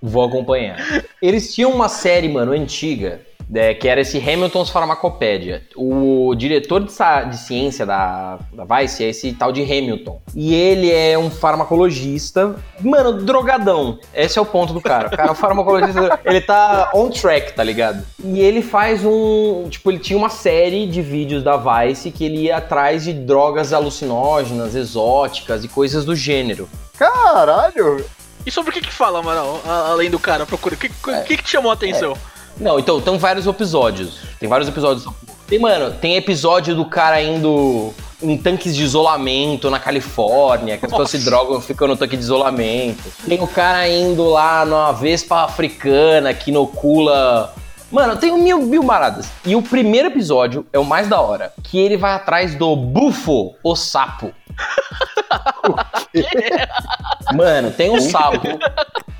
vou 0.02 0.24
acompanhar. 0.24 0.76
Eles 1.20 1.54
tinham 1.54 1.70
uma 1.70 1.88
série, 1.88 2.28
mano, 2.28 2.52
antiga, 2.52 3.20
né, 3.48 3.74
que 3.74 3.86
era 3.86 4.00
esse 4.00 4.18
Hamilton's 4.18 4.70
Pharmacopedia. 4.70 5.62
O 5.76 6.34
diretor 6.34 6.80
de, 6.80 6.92
de 7.30 7.36
ciência 7.38 7.84
da, 7.84 8.38
da 8.52 8.64
Vice 8.64 9.04
é 9.04 9.08
esse 9.10 9.32
tal 9.34 9.52
de 9.52 9.62
Hamilton. 9.62 10.22
E 10.34 10.54
ele 10.54 10.90
é 10.90 11.18
um 11.18 11.30
farmacologista, 11.30 12.56
mano, 12.80 13.22
drogadão. 13.22 13.98
Esse 14.14 14.38
é 14.38 14.42
o 14.42 14.46
ponto 14.46 14.72
do 14.72 14.80
cara. 14.80 15.08
O 15.08 15.10
cara 15.10 15.28
é 15.28 15.32
um 15.32 15.34
farmacologista, 15.34 16.18
ele 16.24 16.40
tá 16.40 16.90
on 16.94 17.10
track, 17.10 17.52
tá 17.52 17.62
ligado? 17.62 18.02
E 18.24 18.40
ele 18.40 18.62
faz 18.62 19.04
um. 19.04 19.68
Tipo, 19.68 19.90
ele 19.90 19.98
tinha 19.98 20.18
uma 20.18 20.30
série 20.30 20.86
de 20.86 21.02
vídeos 21.02 21.42
da 21.42 21.56
Vice 21.56 22.10
que 22.10 22.24
ele 22.24 22.44
ia 22.44 22.56
atrás 22.56 23.04
de 23.04 23.12
drogas 23.12 23.72
alucinógenas, 23.72 24.74
exóticas 24.74 25.62
e 25.62 25.68
coisas 25.68 26.06
do 26.06 26.16
gênero. 26.16 26.68
Caralho! 26.96 28.02
E 28.44 28.50
sobre 28.50 28.70
o 28.70 28.72
que 28.72 28.80
que 28.80 28.92
fala, 28.92 29.20
Amaral? 29.20 29.60
Além 29.66 30.10
do 30.10 30.18
cara, 30.18 30.44
procura. 30.44 30.74
O 30.74 30.78
que, 30.78 30.88
que, 30.88 31.22
que 31.26 31.36
que 31.36 31.42
te 31.42 31.50
chamou 31.50 31.70
a 31.70 31.74
atenção? 31.74 32.16
Não, 32.58 32.78
então, 32.78 33.00
tem 33.00 33.16
vários 33.18 33.46
episódios. 33.46 34.20
Tem 34.38 34.48
vários 34.48 34.68
episódios. 34.68 35.06
Tem, 35.46 35.58
mano, 35.58 35.92
tem 35.92 36.16
episódio 36.16 36.74
do 36.74 36.84
cara 36.84 37.22
indo 37.22 37.92
em 38.22 38.36
tanques 38.38 38.74
de 38.74 38.82
isolamento 38.82 39.68
na 39.68 39.78
Califórnia, 39.78 40.78
que 40.78 40.86
as 40.86 40.90
pessoas 40.90 41.10
se 41.10 41.18
drogam 41.18 41.60
ficam 41.60 41.88
no 41.88 41.96
tanque 41.96 42.16
de 42.16 42.22
isolamento. 42.22 43.02
Tem 43.26 43.40
o 43.40 43.46
cara 43.46 43.88
indo 43.88 44.24
lá 44.24 44.64
numa 44.64 44.92
Vespa 44.92 45.44
africana 45.44 46.32
que 46.32 46.50
inocula. 46.50 47.52
Mano, 47.90 48.16
tem 48.16 48.36
mil, 48.38 48.62
mil 48.62 48.82
maradas. 48.82 49.28
E 49.44 49.54
o 49.54 49.60
primeiro 49.60 50.08
episódio 50.08 50.64
é 50.72 50.78
o 50.78 50.84
mais 50.84 51.08
da 51.08 51.20
hora, 51.20 51.52
que 51.62 51.78
ele 51.78 51.96
vai 51.96 52.14
atrás 52.14 52.54
do 52.54 52.74
Bufo, 52.74 53.54
o 53.62 53.76
sapo. 53.76 54.32
Mano, 57.34 57.70
tem 57.70 57.90
um 57.90 58.00
sapo. 58.00 58.46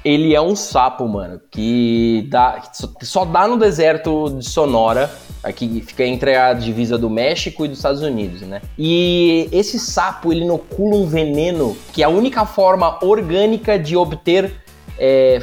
Ele 0.04 0.34
é 0.34 0.40
um 0.40 0.56
sapo, 0.56 1.06
mano, 1.06 1.40
que 1.50 2.26
dá, 2.28 2.60
só 3.02 3.24
dá 3.24 3.46
no 3.46 3.56
deserto 3.56 4.36
de 4.36 4.44
Sonora, 4.44 5.08
aqui 5.44 5.82
fica 5.86 6.04
entre 6.04 6.34
a 6.34 6.52
divisa 6.52 6.98
do 6.98 7.08
México 7.08 7.64
e 7.64 7.68
dos 7.68 7.78
Estados 7.78 8.02
Unidos, 8.02 8.42
né? 8.42 8.60
E 8.76 9.48
esse 9.52 9.78
sapo, 9.78 10.32
ele 10.32 10.42
inocula 10.42 10.96
um 10.96 11.06
veneno 11.06 11.76
que 11.92 12.02
é 12.02 12.06
a 12.06 12.08
única 12.08 12.44
forma 12.44 12.98
orgânica 13.04 13.78
de 13.78 13.96
obter 13.96 14.61
é, 15.04 15.40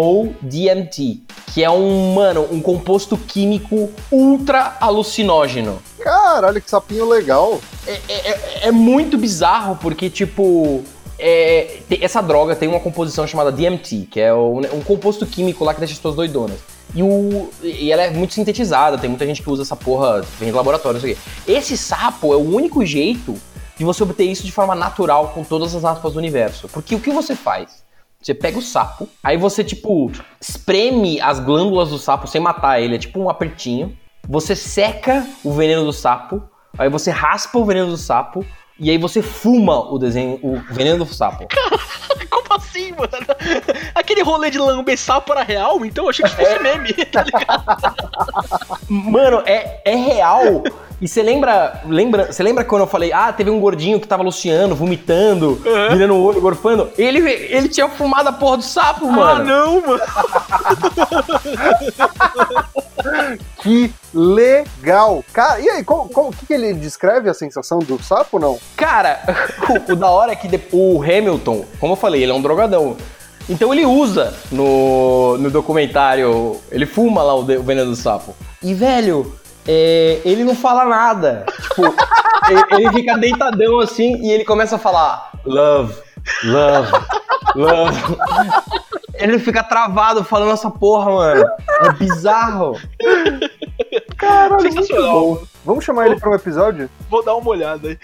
5-MO-DMT, 0.00 1.20
que 1.52 1.64
é 1.64 1.70
um, 1.70 2.14
mano, 2.14 2.46
um 2.52 2.60
composto 2.60 3.16
químico 3.16 3.90
ultra 4.12 4.76
alucinógeno. 4.80 5.82
Caralho, 5.98 6.60
que 6.62 6.70
sapinho 6.70 7.08
legal. 7.08 7.60
É, 7.86 8.00
é- 8.08 8.68
é 8.68 8.70
muito 8.70 9.18
bizarro 9.18 9.76
porque, 9.80 10.08
tipo, 10.08 10.82
é, 11.18 11.78
essa 12.00 12.20
droga 12.22 12.54
tem 12.54 12.68
uma 12.68 12.78
composição 12.80 13.26
chamada 13.26 13.50
DMT, 13.50 14.06
que 14.10 14.20
é 14.20 14.32
o- 14.32 14.60
um 14.72 14.82
composto 14.82 15.26
químico 15.26 15.64
lá 15.64 15.74
que 15.74 15.80
deixa 15.80 15.94
as 15.94 15.98
pessoas 15.98 16.14
doidonas. 16.14 16.58
E, 16.94 17.02
o, 17.02 17.50
e 17.62 17.90
ela 17.92 18.02
é 18.02 18.10
muito 18.10 18.34
sintetizada, 18.34 18.98
tem 18.98 19.08
muita 19.10 19.24
gente 19.26 19.42
que 19.42 19.50
usa 19.50 19.62
essa 19.62 19.76
porra, 19.76 20.22
vem 20.38 20.50
do 20.50 20.56
laboratório, 20.56 20.94
não 20.94 21.00
sei 21.00 21.12
o 21.12 21.16
quê. 21.16 21.52
Esse 21.52 21.76
sapo 21.76 22.32
é 22.32 22.36
o 22.36 22.40
único 22.54 22.84
jeito 22.84 23.34
de 23.76 23.84
você 23.84 24.02
obter 24.02 24.24
isso 24.24 24.44
de 24.44 24.52
forma 24.52 24.74
natural 24.74 25.28
com 25.34 25.42
todas 25.44 25.74
as 25.74 25.84
aspas 25.84 26.12
do 26.12 26.18
universo. 26.18 26.68
Porque 26.68 26.94
o 26.94 27.00
que 27.00 27.10
você 27.10 27.34
faz? 27.34 27.79
Você 28.22 28.34
pega 28.34 28.58
o 28.58 28.62
sapo, 28.62 29.08
aí 29.22 29.38
você, 29.38 29.64
tipo, 29.64 30.12
espreme 30.38 31.18
as 31.22 31.40
glândulas 31.40 31.88
do 31.88 31.98
sapo 31.98 32.26
sem 32.26 32.38
matar 32.38 32.78
ele, 32.78 32.96
é 32.96 32.98
tipo 32.98 33.18
um 33.18 33.30
apertinho. 33.30 33.96
Você 34.28 34.54
seca 34.54 35.26
o 35.42 35.54
veneno 35.54 35.86
do 35.86 35.92
sapo, 35.92 36.42
aí 36.78 36.90
você 36.90 37.10
raspa 37.10 37.58
o 37.58 37.64
veneno 37.64 37.88
do 37.88 37.96
sapo, 37.96 38.44
e 38.78 38.90
aí 38.90 38.98
você 38.98 39.22
fuma 39.22 39.90
o 39.90 39.98
desenho, 39.98 40.38
o 40.42 40.56
veneno 40.70 41.02
do 41.02 41.14
sapo. 41.14 41.48
Como 42.28 42.46
assim, 42.50 42.92
mano? 42.92 43.10
Aquele 43.94 44.22
rolê 44.22 44.50
de 44.50 44.58
lamber 44.58 44.98
sapo 44.98 45.32
era 45.32 45.42
real, 45.42 45.82
então 45.86 46.04
eu 46.04 46.10
achei 46.10 46.24
que 46.26 46.36
fosse 46.36 46.58
meme, 46.58 46.92
tá 47.06 47.24
ligado? 47.24 47.64
Mano, 48.86 49.42
é, 49.46 49.80
é 49.82 49.94
real. 49.94 50.62
E 51.00 51.08
você 51.08 51.22
lembra, 51.22 51.80
lembra, 51.86 52.30
você 52.30 52.42
lembra 52.42 52.62
quando 52.64 52.82
eu 52.82 52.86
falei, 52.86 53.12
ah, 53.12 53.32
teve 53.32 53.50
um 53.50 53.58
gordinho 53.58 53.98
que 53.98 54.06
tava 54.06 54.22
luciando, 54.22 54.74
vomitando, 54.74 55.54
virando 55.90 56.14
o 56.14 56.22
olho, 56.22 56.40
gorfando? 56.40 56.90
Ele, 56.98 57.18
ele 57.28 57.68
tinha 57.68 57.88
fumado 57.88 58.28
a 58.28 58.32
porra 58.32 58.58
do 58.58 58.62
sapo, 58.62 59.06
Ah, 59.08 59.12
mano. 59.12 59.44
não, 59.44 59.80
mano. 59.80 60.00
Que 63.62 63.92
legal. 64.12 65.24
Cara, 65.32 65.60
e 65.60 65.68
aí, 65.68 65.84
o 65.86 66.32
que, 66.32 66.46
que 66.46 66.52
ele 66.54 66.72
descreve 66.74 67.28
a 67.28 67.34
sensação 67.34 67.78
do 67.78 68.02
sapo, 68.02 68.38
não? 68.38 68.58
Cara, 68.76 69.20
o, 69.88 69.92
o 69.92 69.96
da 69.96 70.10
hora 70.10 70.32
é 70.32 70.36
que 70.36 70.48
de- 70.48 70.60
o 70.72 71.02
Hamilton, 71.02 71.64
como 71.78 71.92
eu 71.92 71.96
falei, 71.96 72.22
ele 72.22 72.32
é 72.32 72.34
um 72.34 72.42
drogadão. 72.42 72.96
Então 73.48 73.72
ele 73.72 73.84
usa 73.84 74.34
no, 74.52 75.36
no 75.38 75.50
documentário, 75.50 76.56
ele 76.70 76.86
fuma 76.86 77.22
lá 77.22 77.34
o, 77.34 77.42
de- 77.42 77.56
o 77.56 77.62
veneno 77.62 77.90
do 77.90 77.96
sapo. 77.96 78.34
E, 78.62 78.74
velho, 78.74 79.34
é, 79.72 80.20
ele 80.24 80.42
não 80.42 80.56
fala 80.56 80.84
nada. 80.84 81.46
Tipo, 81.62 81.94
ele, 82.50 82.84
ele 82.84 82.92
fica 82.92 83.16
deitadão 83.16 83.78
assim 83.78 84.16
e 84.20 84.32
ele 84.32 84.44
começa 84.44 84.74
a 84.74 84.78
falar 84.80 85.30
love, 85.46 85.94
love, 86.42 86.92
love. 87.54 88.00
Ele 89.14 89.38
fica 89.38 89.62
travado 89.62 90.24
falando 90.24 90.52
essa 90.52 90.70
porra, 90.70 91.12
mano. 91.12 91.44
É 91.84 91.92
bizarro. 91.92 92.76
Caralho, 94.16 94.74
muito 94.74 94.94
bom. 94.94 95.42
Vamos 95.64 95.84
chamar 95.84 96.06
ele 96.06 96.18
pra 96.18 96.30
um 96.30 96.34
episódio? 96.34 96.90
Vou 97.08 97.22
dar 97.22 97.36
uma 97.36 97.50
olhada 97.50 97.88
aí. 97.88 97.98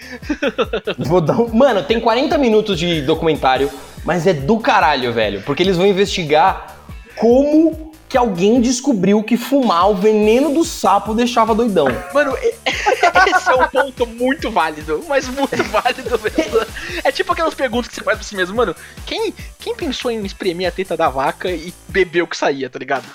Vou 0.99 1.19
dar 1.19 1.37
um... 1.37 1.47
Mano, 1.53 1.83
tem 1.83 1.99
40 1.99 2.37
minutos 2.37 2.77
de 2.77 3.01
documentário, 3.01 3.69
mas 4.05 4.27
é 4.27 4.33
do 4.33 4.59
caralho, 4.59 5.11
velho. 5.11 5.41
Porque 5.41 5.63
eles 5.63 5.75
vão 5.75 5.87
investigar 5.87 6.77
como 7.15 7.91
que 8.09 8.17
alguém 8.17 8.61
descobriu 8.61 9.21
que 9.23 9.35
fumar 9.35 9.89
o 9.89 9.95
veneno 9.95 10.53
do 10.53 10.63
sapo 10.63 11.13
deixava 11.13 11.53
doidão. 11.53 11.87
Mano, 12.13 12.35
esse 12.65 13.49
é 13.49 13.55
um 13.55 13.67
ponto 13.67 14.05
muito 14.05 14.49
válido, 14.49 15.03
mas 15.07 15.27
muito 15.27 15.61
válido 15.65 16.19
mesmo. 16.19 16.65
É 17.03 17.11
tipo 17.11 17.33
aquelas 17.33 17.53
perguntas 17.53 17.89
que 17.89 17.95
você 17.95 18.03
faz 18.03 18.17
pra 18.17 18.27
si 18.27 18.35
mesmo, 18.35 18.55
mano. 18.55 18.75
Quem, 19.05 19.33
quem 19.59 19.75
pensou 19.75 20.09
em 20.09 20.25
espremer 20.25 20.67
a 20.67 20.71
teta 20.71 20.95
da 20.95 21.09
vaca 21.09 21.51
e 21.51 21.73
beber 21.89 22.21
o 22.21 22.27
que 22.27 22.37
saía, 22.37 22.69
tá 22.69 22.79
ligado? 22.79 23.05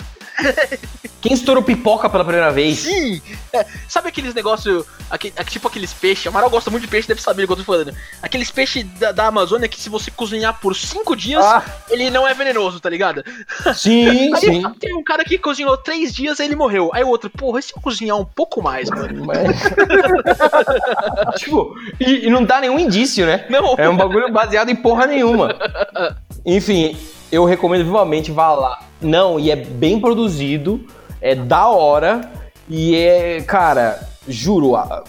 Quem 1.21 1.33
estourou 1.33 1.63
pipoca 1.63 2.09
pela 2.09 2.23
primeira 2.25 2.51
vez? 2.51 2.79
Sim! 2.79 3.21
É, 3.53 3.65
sabe 3.87 4.09
aqueles 4.09 4.33
negócios, 4.33 4.85
tipo 5.47 5.67
aqueles 5.67 5.93
peixes, 5.93 6.27
Amaral 6.27 6.49
gosta 6.49 6.69
muito 6.69 6.83
de 6.83 6.89
peixe, 6.89 7.07
deve 7.07 7.21
saber 7.21 7.43
do 7.43 7.47
que 7.47 7.53
eu 7.53 7.57
tô 7.57 7.63
falando. 7.63 7.95
Aqueles 8.21 8.51
peixes 8.51 8.83
da, 8.99 9.11
da 9.13 9.27
Amazônia 9.27 9.69
que 9.69 9.79
se 9.79 9.89
você 9.89 10.11
cozinhar 10.11 10.59
por 10.59 10.75
5 10.75 11.15
dias, 11.15 11.43
Ah. 11.45 11.63
ele 11.89 12.09
não 12.09 12.27
é 12.27 12.33
venenoso, 12.33 12.79
tá 12.79 12.89
ligado? 12.89 13.23
Sim, 13.73 14.07
Aí 14.35 14.39
sim. 14.41 14.63
tem 14.79 14.95
um 14.95 15.03
cara 15.03 15.23
que 15.23 15.37
cozinhou 15.37 15.77
3 15.77 16.13
dias 16.13 16.39
e 16.39 16.43
ele 16.43 16.55
morreu. 16.55 16.89
Aí 16.93 17.03
o 17.03 17.07
outro, 17.07 17.29
porra, 17.29 17.59
e 17.59 17.63
se 17.63 17.73
eu 17.75 17.81
cozinhar 17.81 18.17
um 18.17 18.25
pouco 18.25 18.61
mais, 18.61 18.89
mano? 18.89 19.25
Mas- 19.25 19.61
tipo, 21.39 21.73
e, 21.99 22.27
e 22.27 22.29
não 22.29 22.43
dá 22.43 22.59
nenhum 22.59 22.79
indício, 22.79 23.25
né? 23.25 23.45
Não. 23.49 23.75
É 23.77 23.87
um 23.87 23.95
bagulho 23.95 24.31
baseado 24.31 24.69
em 24.69 24.75
porra 24.75 25.05
nenhuma. 25.07 25.55
Enfim, 26.45 26.97
eu 27.33 27.45
recomendo 27.45 27.83
vivamente, 27.83 28.31
vá 28.31 28.53
lá. 28.53 28.79
Não, 29.01 29.39
e 29.39 29.49
é 29.51 29.55
bem 29.55 29.99
produzido, 29.99 30.85
é 31.19 31.33
da 31.35 31.67
hora, 31.67 32.29
e 32.69 32.95
é, 32.95 33.41
cara, 33.41 33.99
juro, 34.27 34.75
a- 34.75 35.03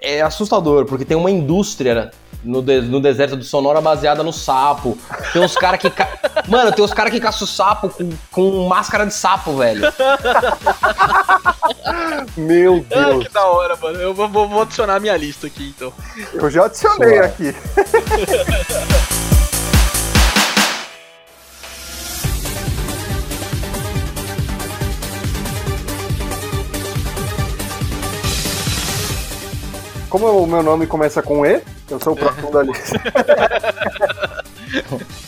é 0.00 0.20
assustador, 0.22 0.84
porque 0.84 1.04
tem 1.04 1.16
uma 1.16 1.30
indústria 1.30 2.10
no, 2.44 2.62
de- 2.62 2.82
no 2.82 3.00
deserto 3.00 3.34
do 3.36 3.42
Sonora 3.44 3.80
baseada 3.80 4.22
no 4.22 4.32
sapo. 4.32 4.96
Tem 5.32 5.42
uns 5.42 5.56
caras 5.56 5.80
que. 5.80 5.90
ca- 5.90 6.08
Mano, 6.46 6.70
tem 6.70 6.84
uns 6.84 6.92
caras 6.94 7.12
que 7.12 7.18
caçam 7.18 7.46
sapo 7.48 7.88
com, 7.88 8.10
com 8.30 8.68
máscara 8.68 9.04
de 9.06 9.12
sapo, 9.14 9.56
velho. 9.56 9.82
Meu 12.36 12.84
Ah, 12.92 12.94
Deus. 13.08 13.26
que 13.26 13.32
da 13.32 13.44
hora, 13.46 13.76
mano. 13.76 13.98
Eu 13.98 14.14
vou, 14.14 14.28
vou- 14.28 14.48
vou 14.48 14.62
adicionar 14.62 14.96
a 14.96 15.00
minha 15.00 15.16
lista 15.16 15.46
aqui, 15.48 15.74
então. 15.76 15.92
Eu 16.32 16.48
já 16.50 16.64
adicionei 16.66 17.16
Suave. 17.18 17.48
aqui. 17.48 17.56
Como 30.08 30.26
o 30.26 30.46
meu 30.46 30.62
nome 30.62 30.86
começa 30.86 31.22
com 31.22 31.44
E, 31.44 31.62
eu 31.90 32.00
sou 32.00 32.14
o 32.14 32.16
próximo 32.16 32.50
da 32.50 32.62
lista. 32.62 32.98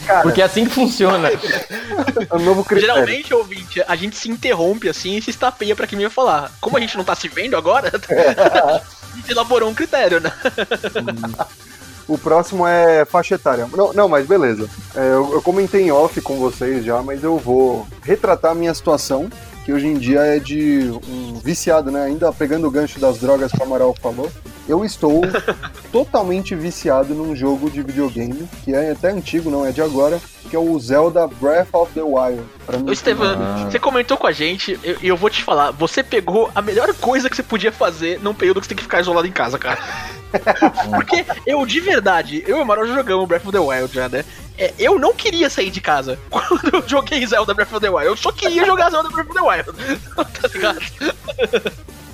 Cara, 0.06 0.22
Porque 0.22 0.42
é 0.42 0.44
assim 0.44 0.64
que 0.64 0.70
funciona. 0.70 1.28
é 1.28 2.34
um 2.34 2.40
novo 2.40 2.64
critério. 2.64 2.94
Geralmente, 2.94 3.32
ouvinte, 3.32 3.82
a 3.86 3.96
gente 3.96 4.16
se 4.16 4.28
interrompe 4.28 4.88
assim 4.88 5.16
e 5.16 5.22
se 5.22 5.30
estapeia 5.30 5.74
pra 5.76 5.86
quem 5.86 6.00
ia 6.00 6.10
falar. 6.10 6.50
Como 6.60 6.76
a 6.76 6.80
gente 6.80 6.96
não 6.96 7.04
tá 7.04 7.14
se 7.14 7.28
vendo 7.28 7.56
agora, 7.56 7.90
a 9.12 9.16
gente 9.16 9.30
elaborou 9.30 9.68
um 9.68 9.74
critério, 9.74 10.20
né? 10.20 10.32
O 12.08 12.18
próximo 12.18 12.66
é 12.66 13.04
faixa 13.04 13.36
etária. 13.36 13.68
Não, 13.72 13.92
não 13.92 14.08
mas 14.08 14.26
beleza. 14.26 14.68
É, 14.94 15.12
eu, 15.12 15.32
eu 15.34 15.42
comentei 15.42 15.82
em 15.82 15.92
off 15.92 16.20
com 16.20 16.36
vocês 16.38 16.84
já, 16.84 17.02
mas 17.02 17.22
eu 17.22 17.38
vou 17.38 17.86
retratar 18.02 18.50
a 18.50 18.54
minha 18.54 18.74
situação, 18.74 19.30
que 19.64 19.72
hoje 19.72 19.86
em 19.86 19.94
dia 19.94 20.20
é 20.20 20.38
de 20.38 20.90
um 21.08 21.34
viciado, 21.34 21.90
né? 21.90 22.04
Ainda 22.04 22.32
pegando 22.32 22.66
o 22.66 22.70
gancho 22.70 22.98
das 22.98 23.18
drogas 23.18 23.52
que 23.52 23.60
o 23.60 23.62
Amaral 23.62 23.94
falou. 24.00 24.30
Eu 24.68 24.84
estou 24.84 25.22
totalmente 25.90 26.54
viciado 26.54 27.14
num 27.14 27.34
jogo 27.34 27.70
de 27.70 27.82
videogame, 27.82 28.48
que 28.64 28.74
é 28.74 28.92
até 28.92 29.10
antigo, 29.10 29.50
não 29.50 29.66
é 29.66 29.72
de 29.72 29.82
agora, 29.82 30.20
que 30.48 30.56
é 30.56 30.58
o 30.58 30.78
Zelda 30.78 31.26
Breath 31.26 31.74
of 31.74 31.92
the 31.92 32.02
Wild. 32.02 32.42
Ô, 32.86 32.92
Estevam, 32.92 33.36
você 33.64 33.78
comentou 33.78 34.16
com 34.16 34.26
a 34.26 34.32
gente 34.32 34.78
e 34.82 34.88
eu, 34.88 34.96
eu 35.02 35.16
vou 35.16 35.28
te 35.28 35.42
falar, 35.42 35.70
você 35.72 36.02
pegou 36.02 36.50
a 36.54 36.62
melhor 36.62 36.92
coisa 36.94 37.28
que 37.28 37.36
você 37.36 37.42
podia 37.42 37.72
fazer 37.72 38.20
num 38.20 38.34
período 38.34 38.60
que 38.60 38.66
você 38.66 38.70
tem 38.70 38.76
que 38.76 38.84
ficar 38.84 39.00
isolado 39.00 39.26
em 39.26 39.32
casa, 39.32 39.58
cara. 39.58 39.78
Porque 40.94 41.24
eu, 41.46 41.64
de 41.66 41.80
verdade, 41.80 42.44
eu 42.46 42.56
e 42.56 42.58
o 42.60 42.62
Amaral 42.62 42.86
já 42.86 42.94
jogamos 42.94 43.26
Breath 43.26 43.46
of 43.46 43.52
the 43.52 43.58
Wild 43.58 43.92
já, 43.92 44.08
né? 44.08 44.24
É, 44.60 44.74
eu 44.78 44.98
não 44.98 45.14
queria 45.14 45.48
sair 45.48 45.70
de 45.70 45.80
casa 45.80 46.18
quando 46.28 46.74
eu 46.76 46.86
joguei 46.86 47.26
Zelda 47.26 47.54
Breath 47.54 47.72
of 47.72 47.80
the 47.80 47.88
Wild. 47.88 48.06
Eu 48.06 48.16
só 48.16 48.30
queria 48.30 48.66
jogar 48.66 48.90
Zelda 48.90 49.08
Breath 49.08 49.30
of 49.30 49.34
the 49.34 49.40
Wild. 49.40 49.72
tá 50.14 50.48
ligado? 50.52 50.80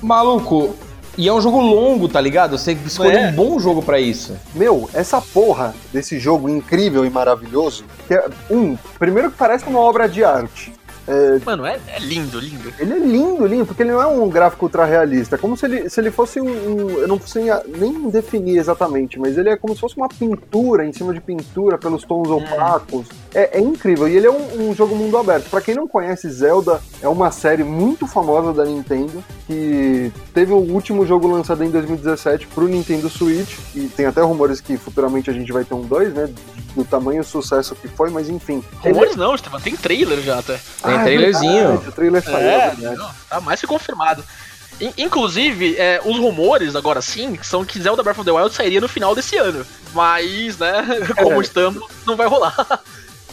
Maluco, 0.01 0.77
e 1.19 1.27
é 1.29 1.33
um 1.33 1.41
jogo 1.41 1.61
longo, 1.61 2.09
tá 2.09 2.21
ligado? 2.21 2.57
Você 2.57 2.73
escolheu 2.73 3.19
É. 3.19 3.29
um 3.29 3.33
bom 3.33 3.59
jogo 3.59 3.83
pra 3.83 3.99
isso. 3.99 4.39
Meu, 4.55 4.89
essa 4.95 5.21
porra 5.21 5.75
desse 5.93 6.19
jogo 6.21 6.49
incrível 6.49 7.05
e 7.05 7.11
maravilhoso, 7.11 7.85
que 8.07 8.15
é, 8.15 8.29
um, 8.51 8.77
primeiro 8.99 9.31
que 9.31 9.37
parece 9.37 9.65
uma 9.67 9.81
obra 9.81 10.09
de 10.09 10.23
arte. 10.23 10.73
É, 11.09 11.39
Mano, 11.45 11.65
é, 11.65 11.79
é 11.89 11.99
lindo, 12.01 12.39
lindo. 12.41 12.73
ele 12.79 12.93
é 12.93 12.99
lindo, 12.99 13.47
lindo, 13.47 13.65
porque 13.67 13.83
ele 13.83 13.93
não 13.93 14.03
é 14.03 14.07
um 14.07 14.29
gráfico 14.29 14.65
ultra 14.67 14.85
realista. 14.85 15.37
É 15.37 15.39
como 15.39 15.57
se 15.57 15.65
ele, 15.67 15.89
se 15.89 16.01
ele 16.01 16.11
fosse 16.11 16.41
um, 16.41 16.47
um- 16.49 16.91
Eu 16.99 17.07
não 17.09 17.21
sei 17.21 17.45
nem 17.79 18.11
definir 18.11 18.59
exatamente, 18.59 19.19
mas 19.19 19.39
ele 19.39 19.49
é 19.49 19.57
como 19.57 19.75
se 19.75 19.81
fosse 19.81 19.97
uma 19.97 20.09
pintura 20.09 20.85
em 20.85 20.93
cima 20.93 21.15
de 21.15 21.21
pintura 21.21 21.79
pelos 21.79 22.03
tons 22.05 22.29
opacos. 22.29 23.07
É, 23.35 23.59
é 23.59 23.61
incrível. 23.61 24.09
E 24.09 24.17
ele 24.17 24.27
é 24.27 24.31
um, 24.31 24.71
um 24.71 24.75
jogo 24.75 24.97
mundo 24.97 25.17
aberto. 25.17 25.49
Pra 25.51 25.61
quem 25.61 25.75
não 25.75 25.87
conhece, 25.87 26.29
Zelda 26.31 26.81
é 27.03 27.09
uma 27.09 27.31
série 27.31 27.63
muito 27.63 28.07
famosa 28.07 28.53
da 28.53 28.65
Nintendo, 28.65 29.23
que 29.47 30.11
teve 30.35 30.53
o 30.53 30.57
último 30.57 31.07
jogo 31.07 31.29
lançado 31.29 31.63
em 31.63 31.71
2017 31.71 32.47
pro 32.49 32.67
Nintendo 32.67 33.09
Switch. 33.09 33.59
E 33.75 33.89
tem 33.89 34.07
até 34.07 34.23
rumores 34.23 34.61
que 34.61 34.77
futuramente 34.77 35.31
a 35.31 35.33
gente 35.33 35.53
vai 35.53 35.65
ter 35.65 35.75
um 35.75 35.83
2, 35.83 36.15
né? 36.15 36.29
Do 36.77 36.85
tamanho 36.85 37.25
sucesso 37.25 37.75
que 37.75 37.89
foi, 37.89 38.11
mas 38.11 38.29
enfim. 38.29 38.63
Ele- 38.85 38.93
Rumores 38.93 39.17
não, 39.17 39.35
Estevam, 39.35 39.59
tem 39.59 39.75
trailer 39.75 40.21
já 40.21 40.39
até. 40.39 40.53
Tem 40.55 40.93
Ah, 40.95 41.01
é 41.01 41.05
trailerzinho. 41.05 41.69
verdade, 41.69 41.89
O 41.89 41.93
trailer 41.93 42.23
saiu, 42.23 42.37
é 42.37 42.77
É, 42.83 42.95
não, 42.97 43.11
tá 43.31 43.41
mais 43.41 43.59
que 43.61 43.67
confirmado. 43.67 44.23
In- 44.79 44.93
Inclusive, 44.99 45.75
é, 45.79 46.03
os 46.05 46.19
rumores, 46.19 46.77
agora 46.77 47.01
sim, 47.01 47.39
são 47.43 47.65
que 47.65 47.81
Zelda 47.81 48.03
Breath 48.03 48.19
of 48.19 48.27
the 48.27 48.31
Wild 48.31 48.55
sairia 48.55 48.79
no 48.81 48.89
final 48.89 49.15
desse 49.15 49.37
ano. 49.39 49.65
Mas, 49.95 50.59
né, 50.59 50.85
como 51.17 51.41
É. 51.41 51.43
estamos, 51.43 51.83
não 52.07 52.15
vai 52.17 52.27
rolar. 52.29 52.55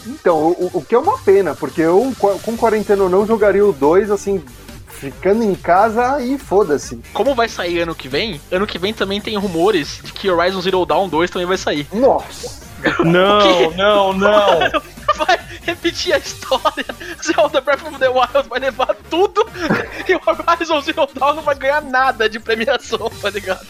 Então, 0.06 0.36
o, 0.36 0.70
o 0.74 0.84
que 0.84 0.94
é 0.94 0.98
uma 0.98 1.16
pena, 1.18 1.54
porque 1.54 1.80
eu, 1.80 2.14
com- 2.18 2.38
com 2.38 2.56
quarentena 2.58 3.04
ou 3.04 3.08
não, 3.08 3.26
jogaria 3.26 3.64
o 3.64 3.72
2, 3.72 4.10
assim, 4.10 4.42
ficando 4.86 5.42
em 5.42 5.54
casa 5.54 6.20
e 6.22 6.36
foda-se. 6.38 7.00
Como 7.14 7.34
vai 7.34 7.48
sair 7.48 7.80
ano 7.80 7.94
que 7.94 8.06
vem, 8.06 8.38
ano 8.52 8.66
que 8.66 8.78
vem 8.78 8.92
também 8.92 9.18
tem 9.18 9.34
rumores 9.38 10.00
de 10.04 10.12
que 10.12 10.28
Horizon 10.30 10.60
Zero 10.60 10.84
Dawn 10.84 11.08
2 11.08 11.30
também 11.30 11.46
vai 11.48 11.56
sair. 11.56 11.86
Nossa! 11.90 12.64
Não, 13.04 13.70
não, 13.72 14.12
não. 14.12 14.58
Vai 15.16 15.38
repetir 15.62 16.14
a 16.14 16.18
história. 16.18 16.84
Zelda 17.22 17.60
Breath 17.60 17.86
of 17.86 17.98
the 17.98 18.08
Wild 18.08 18.48
vai 18.48 18.58
levar 18.58 18.96
tudo 19.08 19.46
e 20.08 20.14
o 20.14 20.20
Horizon 20.26 20.80
Zero 20.80 21.08
Dawn 21.14 21.34
não 21.34 21.42
vai 21.42 21.54
ganhar 21.54 21.80
nada 21.82 22.28
de 22.28 22.40
premiação, 22.40 23.10
tá 23.22 23.30
ligado? 23.30 23.64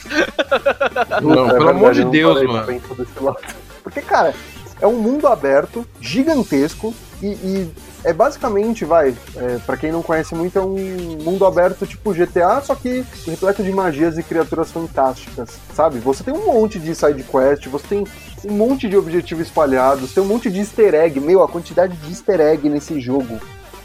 Não, 1.20 1.46
é 1.46 1.52
pelo 1.52 1.68
amor 1.68 1.92
de 1.92 2.00
eu 2.00 2.04
não 2.04 2.10
Deus, 2.10 2.42
mano. 2.42 3.36
Porque, 3.82 4.00
cara, 4.00 4.34
é 4.80 4.86
um 4.86 4.96
mundo 4.96 5.26
aberto, 5.26 5.86
gigantesco, 6.00 6.94
e, 7.24 7.28
e 7.32 7.74
é 8.04 8.12
basicamente, 8.12 8.84
vai, 8.84 9.14
é, 9.36 9.58
para 9.64 9.78
quem 9.78 9.90
não 9.90 10.02
conhece 10.02 10.34
muito, 10.34 10.58
é 10.58 10.62
um 10.62 11.18
mundo 11.22 11.46
aberto 11.46 11.86
tipo 11.86 12.12
GTA, 12.12 12.60
só 12.60 12.74
que 12.74 13.02
repleto 13.26 13.62
de 13.62 13.72
magias 13.72 14.18
e 14.18 14.22
criaturas 14.22 14.70
fantásticas, 14.70 15.58
sabe? 15.72 15.98
Você 16.00 16.22
tem 16.22 16.34
um 16.34 16.44
monte 16.44 16.78
de 16.78 16.94
side 16.94 17.22
quest, 17.22 17.66
você 17.66 17.86
tem 17.86 18.06
um 18.44 18.52
monte 18.52 18.90
de 18.90 18.96
objetivos 18.96 19.46
espalhados, 19.46 20.12
tem 20.12 20.22
um 20.22 20.26
monte 20.26 20.50
de 20.50 20.58
easter 20.58 20.94
egg, 20.94 21.18
meu, 21.18 21.42
a 21.42 21.48
quantidade 21.48 21.96
de 21.96 22.10
easter 22.10 22.40
egg 22.40 22.68
nesse 22.68 23.00
jogo. 23.00 23.40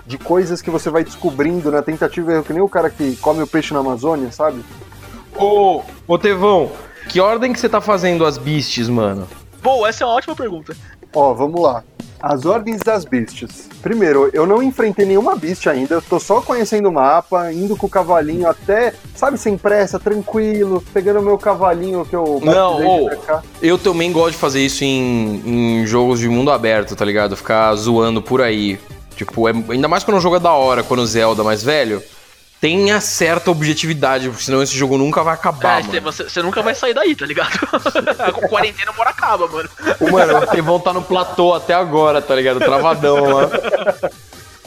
De 0.06 0.18
coisas 0.18 0.60
que 0.62 0.72
você 0.72 0.90
vai 0.90 1.04
descobrindo 1.04 1.72
na 1.72 1.84
tentativa 1.84 2.32
e 2.32 2.36
erro, 2.36 2.44
que 2.44 2.52
nem 2.52 2.64
o 2.64 2.68
cara 2.68 2.90
que 2.90 3.16
come 3.18 3.44
o 3.44 3.48
peixe 3.48 3.74
na 3.74 3.80
Amazônia, 3.80 4.32
sabe? 4.32 4.66
Ô, 5.38 5.84
ô 6.08 6.18
Tevão, 6.18 6.72
que 7.08 7.22
ordem 7.22 7.54
que 7.54 7.60
você 7.60 7.70
tá 7.70 7.80
fazendo 7.80 8.26
as 8.26 8.38
beasts, 8.38 8.90
mano? 8.90 9.28
Boa, 9.62 9.88
essa 9.88 10.04
é 10.04 10.08
uma 10.08 10.16
ótima 10.16 10.36
pergunta. 10.36 10.76
Ó, 11.14 11.34
vamos 11.34 11.62
lá. 11.62 11.84
As 12.22 12.46
ordens 12.46 12.82
das 12.82 13.06
beasts. 13.06 13.70
Primeiro, 13.82 14.30
eu 14.34 14.46
não 14.46 14.62
enfrentei 14.62 15.06
nenhuma 15.06 15.36
beast 15.36 15.66
ainda, 15.68 15.96
eu 15.96 16.02
tô 16.02 16.20
só 16.20 16.42
conhecendo 16.42 16.90
o 16.90 16.92
mapa, 16.92 17.52
indo 17.54 17.78
com 17.78 17.88
o 17.88 17.90
cavalinho 17.90 18.48
até, 18.48 18.94
sabe, 19.16 19.38
sem 19.38 19.58
pressa, 19.58 19.98
tranquilo, 19.98 20.84
pegando 20.94 21.20
o 21.20 21.24
meu 21.24 21.38
cavalinho 21.38 22.06
que 22.06 22.16
eu 22.16 22.42
Não. 22.44 23.06
BK. 23.06 23.42
Eu 23.62 23.78
também 23.78 24.12
gosto 24.12 24.32
de 24.32 24.38
fazer 24.38 24.60
isso 24.60 24.84
em, 24.84 25.42
em 25.82 25.86
jogos 25.88 26.20
de 26.20 26.28
mundo 26.28 26.52
aberto, 26.52 26.96
tá 26.96 27.06
ligado? 27.06 27.38
Ficar 27.38 27.74
zoando 27.76 28.22
por 28.22 28.42
aí. 28.42 28.78
Tipo, 29.16 29.48
é- 29.48 29.54
ainda 29.70 29.88
mais 29.88 30.04
quando 30.04 30.18
o 30.18 30.22
jogo 30.22 30.36
é 30.36 30.40
da 30.40 30.52
hora, 30.54 30.84
quando 30.84 31.00
o 31.02 31.06
Zelda, 31.08 31.44
mas 31.44 31.64
velho, 31.64 32.02
tenha 32.62 33.00
certa 33.00 33.50
objetividade, 33.52 34.28
porque 34.30 34.44
senão 34.44 34.62
esse 34.62 34.76
jogo 34.76 34.98
nunca 34.98 35.24
vai 35.24 35.34
acabar, 35.34 35.80
É, 35.82 35.84
mano. 36.00 36.02
Você 36.12 36.24
você 36.30 36.42
nunca 36.42 36.62
vai 36.62 36.76
sair 36.76 36.94
daí, 36.94 37.16
tá 37.16 37.26
ligado? 37.26 37.58
Com 38.34 38.48
quarentena, 38.48 38.92
uma 38.92 39.02
hora 39.02 39.10
acaba, 39.12 39.48
mano. 39.48 39.70
Mano, 40.12 40.38
o 40.40 40.48
Tevão 40.48 40.80
tá 40.80 40.92
no 40.94 41.02
platô 41.02 41.54
até 41.54 41.74
agora, 41.74 42.22
tá 42.22 42.36
ligado? 42.36 42.60
Travadão 42.60 43.34
lá. 43.34 43.50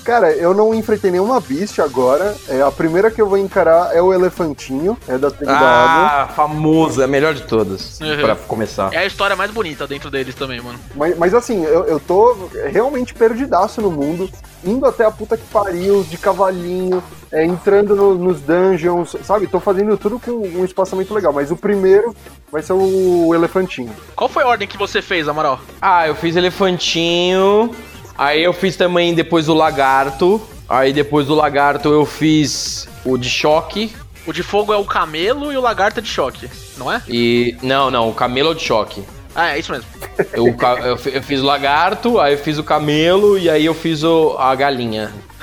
Cara, 0.05 0.33
eu 0.33 0.52
não 0.52 0.74
enfrentei 0.74 1.12
nenhuma 1.12 1.40
beast 1.40 1.78
agora. 1.78 2.37
É, 2.48 2.61
a 2.61 2.72
primeira 2.72 3.09
que 3.09 3.22
eu 3.22 3.28
vou 3.28 3.38
encarar 3.38 3.94
é 3.94 4.02
o 4.02 4.12
elefantinho, 4.12 4.98
é 5.07 5.16
da 5.16 5.31
tribo 5.31 5.52
da 5.52 5.59
água. 5.61 6.22
Ah, 6.22 6.28
famoso, 6.35 7.00
é 7.00 7.05
a 7.05 7.07
melhor 7.09 7.35
de 7.35 7.42
todas, 7.42 8.00
Uhum. 8.00 8.20
pra 8.20 8.35
começar. 8.35 8.92
É 8.92 8.98
a 8.98 9.07
história 9.07 9.37
mais 9.37 9.52
bonita 9.52 9.87
dentro 9.87 10.11
deles 10.11 10.35
também, 10.35 10.61
mano. 10.61 10.81
Mas, 10.96 11.16
mas 11.16 11.33
assim, 11.35 11.62
eu, 11.64 11.85
eu 11.85 12.00
tô 12.00 12.48
realmente 12.68 13.14
perdidaço 13.14 13.81
no 13.81 13.92
mundo, 13.92 14.28
indo 14.64 14.87
até 14.87 15.05
a 15.05 15.11
puta 15.11 15.37
que 15.37 15.44
pariu, 15.46 16.05
de 16.05 16.16
cavalinho, 16.18 17.03
é, 17.31 17.44
entrando 17.44 17.94
no- 17.96 18.14
nos 18.14 18.40
dungeons, 18.40 19.16
sabe? 19.25 19.46
Tô 19.46 19.59
fazendo 19.61 19.96
tudo 19.96 20.18
com 20.20 20.31
um 20.33 20.64
espaçamento 20.64 21.12
legal, 21.14 21.33
mas 21.33 21.51
o 21.51 21.57
primeiro 21.57 22.14
vai 22.51 22.62
ser 22.62 22.72
o 22.75 23.35
elefantinho. 23.35 23.90
Qual 24.14 24.29
foi 24.29 24.42
a 24.42 24.46
ordem 24.48 24.68
que 24.68 24.77
você 24.77 25.01
fez, 25.03 25.29
Amaral? 25.29 25.59
Ah, 25.81 26.07
eu 26.07 26.14
fiz 26.14 26.37
elefantinho, 26.37 27.70
aí 28.16 28.42
eu 28.42 28.53
fiz 28.53 28.77
também 28.77 29.14
depois 29.14 29.48
o 29.48 29.55
lagarto, 29.55 30.40
aí 30.68 30.92
depois 30.92 31.27
do 31.27 31.35
lagarto 31.35 31.88
eu 31.88 32.05
fiz 32.07 32.88
o 33.05 33.16
de 33.16 33.29
choque, 33.29 33.92
O 34.25 34.33
de 34.33 34.42
fogo 34.44 34.72
é 34.72 34.77
o 34.77 34.85
camelo 34.85 35.53
e 35.53 35.57
o 35.57 35.61
lagarto 35.61 35.98
é 35.98 36.03
de 36.03 36.09
choque, 36.09 36.48
não 36.79 36.92
é? 36.92 37.03
e... 37.09 37.57
Não, 37.61 37.90
não, 37.90 38.09
o 38.09 38.14
camelo 38.14 38.51
é 38.51 38.53
o 38.53 38.55
de 38.55 38.62
choque. 38.62 39.03
Ah, 39.34 39.56
é 39.56 39.58
isso 39.58 39.72
mesmo. 39.72 39.86
Eu, 40.32 40.46
eu 40.84 40.98
eu 41.12 41.22
fiz 41.22 41.40
o 41.40 41.44
lagarto, 41.44 42.20
aí 42.20 42.34
eu 42.34 42.38
fiz 42.38 42.58
o 42.58 42.64
camelo 42.64 43.38
e 43.38 43.48
aí 43.48 43.64
eu 43.64 43.74
fiz 43.74 44.02
o, 44.02 44.36
a 44.38 44.54
galinha. 44.54 45.10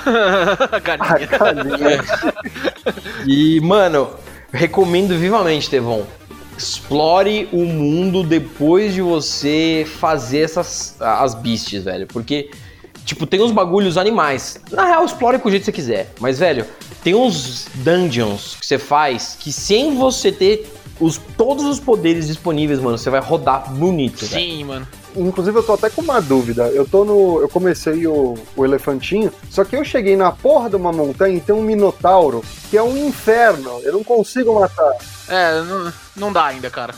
A 0.72 0.78
Galinha. 0.78 1.26
galinha. 1.26 2.04
E, 3.26 3.60
mano, 3.60 4.10
recomendo 4.52 5.16
vivamente, 5.18 5.68
Tevon. 5.68 6.04
Explore 6.56 7.48
o 7.52 7.64
mundo 7.64 8.22
depois 8.22 8.94
de 8.94 9.02
você 9.02 9.86
fazer 9.98 10.40
essas 10.40 10.96
as 11.00 11.34
beasts, 11.34 11.84
velho. 11.84 12.06
Porque, 12.06 12.50
tipo, 13.04 13.26
tem 13.26 13.42
uns 13.42 13.52
bagulhos 13.52 13.96
animais. 13.98 14.58
Na 14.70 14.84
real, 14.86 15.04
explore 15.04 15.38
com 15.38 15.48
o 15.48 15.50
jeito 15.50 15.62
que 15.64 15.66
você 15.66 15.72
quiser. 15.72 16.12
Mas, 16.18 16.38
velho, 16.38 16.66
tem 17.02 17.14
uns 17.14 17.66
dungeons 17.74 18.56
que 18.60 18.66
você 18.66 18.78
faz 18.78 19.36
que 19.38 19.52
sem 19.52 19.96
você 19.96 20.30
ter 20.32 20.66
os, 21.00 21.18
todos 21.36 21.64
os 21.64 21.80
poderes 21.80 22.26
disponíveis, 22.26 22.78
mano, 22.78 22.98
você 22.98 23.10
vai 23.10 23.20
rodar 23.20 23.72
bonito. 23.72 24.26
Sim, 24.26 24.64
mano. 24.64 24.86
Inclusive, 25.16 25.58
eu 25.58 25.62
tô 25.62 25.72
até 25.72 25.90
com 25.90 26.02
uma 26.02 26.20
dúvida. 26.20 26.68
Eu 26.68 26.86
tô 26.86 27.04
no. 27.04 27.40
Eu 27.40 27.48
comecei 27.48 28.06
o, 28.06 28.34
o 28.54 28.64
elefantinho, 28.64 29.32
só 29.50 29.64
que 29.64 29.74
eu 29.74 29.84
cheguei 29.84 30.16
na 30.16 30.30
porra 30.30 30.70
de 30.70 30.76
uma 30.76 30.92
montanha 30.92 31.36
e 31.36 31.40
tem 31.40 31.54
um 31.54 31.62
minotauro, 31.62 32.44
que 32.70 32.76
é 32.76 32.82
um 32.82 32.96
inferno. 33.08 33.80
Eu 33.82 33.94
não 33.94 34.04
consigo 34.04 34.54
matar. 34.54 34.92
É, 35.28 35.62
não, 35.62 35.92
não 36.20 36.30
dá 36.32 36.44
ainda, 36.44 36.68
cara. 36.68 36.94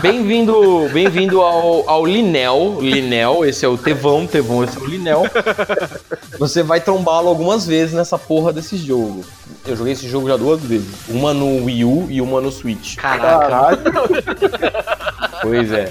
Bem-vindo 0.00 0.88
bem-vindo 0.92 1.42
ao, 1.42 1.88
ao 1.88 2.06
Linel. 2.06 2.78
Linel, 2.80 3.44
esse 3.44 3.64
é 3.64 3.68
o 3.68 3.76
Tevão, 3.76 4.26
Tevão, 4.26 4.64
esse 4.64 4.78
é 4.78 4.80
o 4.80 4.86
Linel. 4.86 5.22
você 6.38 6.62
vai 6.62 6.80
trombá-lo 6.80 7.28
algumas 7.28 7.66
vezes 7.66 7.94
nessa 7.94 8.18
porra 8.18 8.52
desse 8.52 8.78
jogo. 8.78 9.22
Eu 9.66 9.76
joguei 9.76 9.92
esse 9.92 10.08
jogo 10.08 10.28
já 10.28 10.36
duas 10.36 10.62
vezes. 10.62 10.88
Uma 11.08 11.34
no 11.34 11.64
Wii 11.64 11.84
U 11.84 12.06
e 12.10 12.20
uma 12.20 12.40
no 12.40 12.50
Switch. 12.50 12.96
Caraca. 12.96 13.38
Caralho. 13.38 13.78
Pois 15.42 15.70
é. 15.70 15.90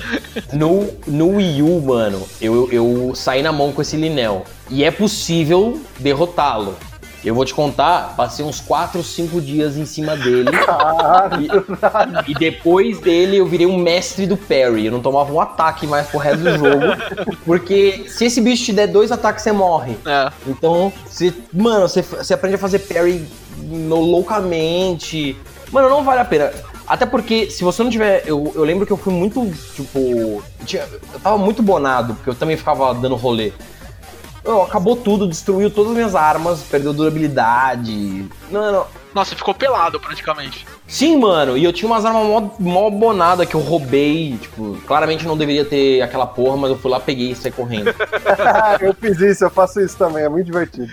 No, 0.51 0.89
no 1.05 1.35
Wii 1.35 1.61
U, 1.61 1.79
mano, 1.81 2.27
eu, 2.41 2.71
eu 2.71 3.13
saí 3.13 3.43
na 3.43 3.51
mão 3.51 3.71
com 3.71 3.83
esse 3.83 3.95
Linel. 3.95 4.45
E 4.69 4.83
é 4.83 4.89
possível 4.89 5.79
derrotá-lo. 5.99 6.75
Eu 7.23 7.33
vou 7.33 7.45
te 7.45 7.53
contar, 7.53 8.15
passei 8.17 8.43
uns 8.43 8.59
4, 8.59 9.01
5 9.01 9.39
dias 9.39 9.77
em 9.77 9.85
cima 9.85 10.15
dele. 10.17 10.49
e, 12.27 12.31
e 12.31 12.33
depois 12.35 12.99
dele 12.99 13.37
eu 13.37 13.45
virei 13.45 13.65
um 13.65 13.77
mestre 13.77 14.25
do 14.27 14.35
parry. 14.35 14.85
Eu 14.87 14.91
não 14.91 15.01
tomava 15.01 15.31
um 15.31 15.39
ataque 15.39 15.87
mais 15.87 16.07
pro 16.07 16.19
resto 16.19 16.43
do 16.43 16.51
jogo. 16.57 17.35
Porque 17.45 18.05
se 18.09 18.25
esse 18.25 18.41
bicho 18.41 18.65
te 18.65 18.73
der 18.73 18.87
dois 18.87 19.11
ataques, 19.11 19.43
você 19.43 19.51
morre. 19.51 19.97
É. 20.05 20.31
Então, 20.47 20.91
você, 21.07 21.33
mano, 21.53 21.87
você, 21.87 22.01
você 22.01 22.33
aprende 22.33 22.55
a 22.55 22.59
fazer 22.59 22.79
parry 22.79 23.25
no- 23.57 24.01
loucamente. 24.01 25.37
Mano, 25.71 25.89
não 25.89 26.03
vale 26.03 26.19
a 26.21 26.25
pena. 26.25 26.51
Até 26.85 27.05
porque, 27.05 27.49
se 27.49 27.63
você 27.63 27.81
não 27.81 27.89
tiver. 27.89 28.23
Eu, 28.25 28.51
eu 28.53 28.63
lembro 28.63 28.85
que 28.85 28.91
eu 28.91 28.97
fui 28.97 29.13
muito, 29.13 29.49
tipo. 29.73 30.43
Tinha- 30.65 30.85
eu 31.13 31.19
tava 31.21 31.37
muito 31.37 31.63
bonado, 31.63 32.13
porque 32.15 32.29
eu 32.29 32.35
também 32.35 32.57
ficava 32.57 32.93
dando 32.93 33.15
rolê. 33.15 33.53
Não, 34.45 34.63
acabou 34.63 34.95
tudo, 34.95 35.27
destruiu 35.27 35.69
todas 35.71 35.91
as 35.91 35.95
minhas 35.97 36.15
armas, 36.15 36.61
perdeu 36.63 36.91
durabilidade. 36.93 38.25
Não, 38.51 38.71
não. 38.71 38.85
Nossa, 39.13 39.35
ficou 39.35 39.53
pelado 39.53 39.99
praticamente. 39.99 40.65
Sim, 40.87 41.17
mano, 41.17 41.55
e 41.55 41.63
eu 41.63 41.71
tinha 41.71 41.89
umas 41.89 42.03
armas 42.03 42.25
mó, 42.25 42.49
mó 42.59 42.89
bonada 42.89 43.45
que 43.45 43.55
eu 43.55 43.59
roubei. 43.61 44.37
Tipo, 44.41 44.77
claramente 44.85 45.25
não 45.25 45.37
deveria 45.37 45.63
ter 45.63 46.01
aquela 46.01 46.25
porra, 46.25 46.57
mas 46.57 46.71
eu 46.71 46.77
fui 46.77 46.89
lá, 46.91 46.99
peguei 46.99 47.31
e 47.31 47.35
saí 47.35 47.51
correndo. 47.51 47.93
eu 48.81 48.93
fiz 48.93 49.19
isso, 49.21 49.45
eu 49.45 49.49
faço 49.49 49.79
isso 49.79 49.95
também, 49.95 50.23
é 50.23 50.29
muito 50.29 50.47
divertido. 50.47 50.91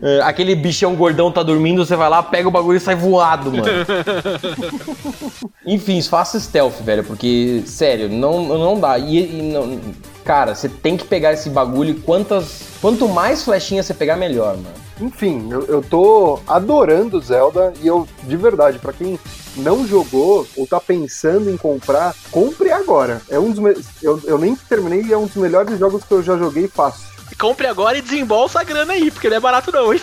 É, 0.00 0.20
aquele 0.22 0.56
bichão 0.56 0.96
gordão 0.96 1.30
tá 1.30 1.44
dormindo, 1.44 1.84
você 1.86 1.94
vai 1.94 2.08
lá, 2.08 2.20
pega 2.22 2.48
o 2.48 2.50
bagulho 2.50 2.76
e 2.76 2.80
sai 2.80 2.96
voado, 2.96 3.52
mano. 3.52 3.64
Enfim, 5.64 6.02
faça 6.02 6.40
stealth, 6.40 6.80
velho, 6.80 7.04
porque, 7.04 7.62
sério, 7.66 8.08
não, 8.08 8.42
não 8.58 8.80
dá. 8.80 8.98
E, 8.98 9.18
e 9.18 9.52
não- 9.52 9.78
cara, 10.24 10.54
você 10.54 10.68
tem 10.68 10.96
que 10.96 11.04
pegar 11.04 11.32
esse 11.32 11.50
bagulho 11.50 11.90
e 11.90 12.00
quantas. 12.00 12.62
Quanto 12.80 13.08
mais 13.08 13.42
flechinhas 13.44 13.86
você 13.86 13.94
pegar, 13.94 14.16
melhor, 14.16 14.56
mano. 14.56 14.82
Enfim, 15.00 15.48
eu, 15.50 15.64
eu 15.66 15.82
tô 15.82 16.40
adorando 16.46 17.20
Zelda 17.20 17.72
e 17.80 17.86
eu, 17.86 18.06
de 18.22 18.36
verdade, 18.36 18.78
pra 18.78 18.92
quem 18.92 19.18
não 19.56 19.86
jogou 19.86 20.46
ou 20.56 20.66
tá 20.66 20.80
pensando 20.80 21.50
em 21.50 21.56
comprar, 21.56 22.14
compre 22.30 22.70
agora. 22.70 23.20
É 23.28 23.38
um 23.38 23.50
dos 23.50 23.58
me... 23.58 23.74
eu, 24.02 24.20
eu 24.24 24.38
nem 24.38 24.54
terminei 24.54 25.02
e 25.02 25.12
é 25.12 25.18
um 25.18 25.26
dos 25.26 25.36
melhores 25.36 25.78
jogos 25.78 26.04
que 26.04 26.12
eu 26.12 26.22
já 26.22 26.36
joguei 26.36 26.68
fácil. 26.68 27.12
Compre 27.38 27.66
agora 27.66 27.98
e 27.98 28.02
desembolsa 28.02 28.60
a 28.60 28.64
grana 28.64 28.92
aí, 28.92 29.10
porque 29.10 29.28
não 29.28 29.36
é 29.36 29.40
barato 29.40 29.72
não, 29.72 29.92
hein? 29.92 30.00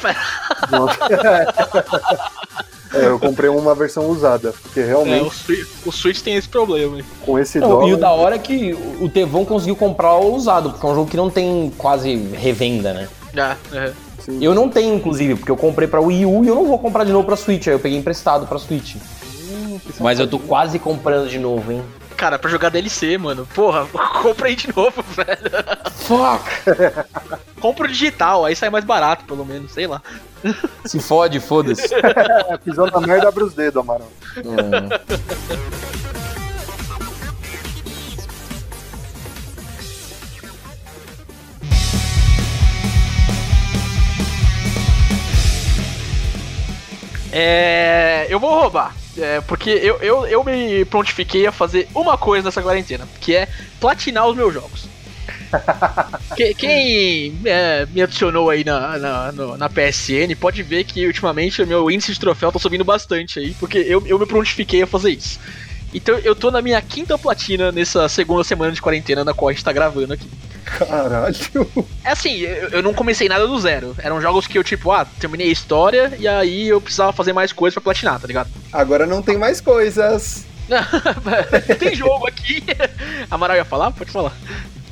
Nossa. 0.71 0.97
É, 2.93 3.05
eu 3.07 3.19
comprei 3.19 3.49
uma 3.49 3.75
versão 3.75 4.07
usada, 4.09 4.53
porque 4.63 4.79
É, 4.79 4.83
o, 4.83 4.87
realmente 4.87 5.35
Switch, 5.35 5.67
o 5.85 5.91
Switch 5.91 6.21
tem 6.21 6.35
esse 6.35 6.49
problema, 6.49 6.97
hein? 6.97 7.03
com 7.25 7.37
esse 7.37 7.59
Não, 7.59 7.69
dólar. 7.69 7.87
e 7.89 7.93
o 7.93 7.97
da 7.97 8.11
hora 8.11 8.35
é 8.35 8.39
que 8.39 8.73
o 8.99 9.07
Tevão 9.07 9.45
conseguiu 9.45 9.75
comprar 9.75 10.15
o 10.15 10.33
usado, 10.33 10.71
porque 10.71 10.85
é 10.85 10.89
um 10.89 10.95
jogo 10.95 11.09
que 11.09 11.17
não 11.17 11.29
tem 11.29 11.71
quase 11.77 12.15
revenda, 12.15 12.93
né? 12.93 13.07
É, 13.35 13.77
é. 13.77 13.93
sim. 14.19 14.43
Eu 14.43 14.55
não 14.55 14.69
tenho, 14.69 14.95
inclusive, 14.95 15.35
porque 15.35 15.51
eu 15.51 15.57
comprei 15.57 15.87
pra 15.87 15.99
Wii 16.01 16.25
U 16.25 16.43
e 16.43 16.47
eu 16.47 16.55
não 16.55 16.65
vou 16.65 16.79
comprar 16.79 17.03
de 17.03 17.11
novo 17.11 17.25
pra 17.25 17.35
Switch, 17.35 17.67
aí 17.67 17.73
eu 17.73 17.79
peguei 17.79 17.97
emprestado 17.97 18.47
pra 18.47 18.57
Switch. 18.57 18.95
Mas 19.99 20.19
eu 20.19 20.27
tô 20.27 20.39
quase 20.39 20.79
comprando 20.79 21.29
de 21.29 21.37
novo, 21.39 21.71
hein? 21.71 21.83
Cara, 22.19 22.37
pra 22.37 22.51
jogar 22.51 22.67
DLC, 22.67 23.17
mano. 23.17 23.47
Porra, 23.55 23.87
compra 24.21 24.49
aí 24.49 24.55
de 24.55 24.67
novo, 24.75 25.01
velho. 25.15 25.39
Fuck! 25.99 27.61
Compra 27.61 27.85
o 27.85 27.87
digital, 27.87 28.43
aí 28.43 28.53
sai 28.57 28.69
mais 28.69 28.83
barato, 28.83 29.23
pelo 29.23 29.45
menos, 29.45 29.71
sei 29.71 29.87
lá. 29.87 30.01
Se 30.83 30.99
fode, 30.99 31.39
foda-se. 31.39 31.87
É, 32.49 32.57
pisando 32.57 32.91
na 32.91 33.07
merda, 33.07 33.29
abre 33.29 33.43
os 33.43 33.53
dedos, 33.53 33.81
Amaral. 33.81 34.09
É. 47.31 48.27
Eu 48.29 48.39
vou 48.41 48.59
roubar. 48.59 48.93
É, 49.21 49.41
porque 49.41 49.69
eu, 49.71 49.99
eu, 50.01 50.25
eu 50.27 50.43
me 50.43 50.85
prontifiquei 50.85 51.45
a 51.47 51.51
fazer 51.51 51.89
uma 51.95 52.17
coisa 52.17 52.45
nessa 52.45 52.61
quarentena, 52.61 53.09
que 53.19 53.35
é 53.35 53.47
platinar 53.79 54.27
os 54.27 54.35
meus 54.35 54.53
jogos. 54.53 54.91
Que- 56.35 56.53
quem 56.55 57.41
é, 57.45 57.85
me 57.87 58.01
adicionou 58.01 58.49
aí 58.49 58.63
na, 58.63 58.97
na, 58.99 59.31
no- 59.31 59.57
na 59.57 59.69
PSN 59.69 60.35
pode 60.35 60.63
ver 60.63 60.83
que 60.85 61.05
ultimamente 61.05 61.61
o 61.61 61.67
meu 61.67 61.89
índice 61.91 62.13
de 62.13 62.19
troféu 62.19 62.51
tá 62.51 62.59
subindo 62.59 62.85
bastante 62.85 63.39
aí, 63.39 63.55
porque 63.55 63.77
eu, 63.79 64.01
eu 64.05 64.17
me 64.19 64.25
prontifiquei 64.27 64.81
a 64.81 64.87
fazer 64.87 65.11
isso. 65.11 65.37
Então 65.93 66.17
eu 66.19 66.35
tô 66.35 66.51
na 66.51 66.61
minha 66.61 66.81
quinta 66.81 67.17
platina 67.17 67.71
nessa 67.71 68.07
segunda 68.09 68.43
semana 68.43 68.71
de 68.71 68.81
quarentena 68.81 69.23
na 69.25 69.33
qual 69.33 69.49
a 69.49 69.53
gente 69.53 69.63
tá 69.63 69.73
gravando 69.73 70.13
aqui. 70.13 70.31
Caralho. 70.77 71.35
É 72.03 72.11
assim, 72.11 72.37
eu, 72.37 72.69
eu 72.69 72.83
não 72.83 72.93
comecei 72.93 73.27
nada 73.27 73.47
do 73.47 73.59
zero. 73.59 73.95
Eram 73.99 74.21
jogos 74.21 74.47
que 74.47 74.57
eu, 74.57 74.63
tipo, 74.63 74.91
ah, 74.91 75.05
terminei 75.19 75.49
a 75.49 75.51
história 75.51 76.13
e 76.19 76.27
aí 76.27 76.67
eu 76.67 76.79
precisava 76.79 77.11
fazer 77.13 77.33
mais 77.33 77.51
coisas 77.51 77.73
pra 77.73 77.81
platinar, 77.83 78.19
tá 78.19 78.27
ligado? 78.27 78.49
Agora 78.71 79.05
não 79.05 79.21
tem 79.21 79.37
mais 79.37 79.59
coisas. 79.61 80.45
Tem 81.79 81.95
jogo 81.95 82.27
aqui. 82.27 82.63
Amaral 83.31 83.57
ia 83.57 83.65
falar? 83.65 83.91
Pode 83.91 84.11
falar. 84.11 84.33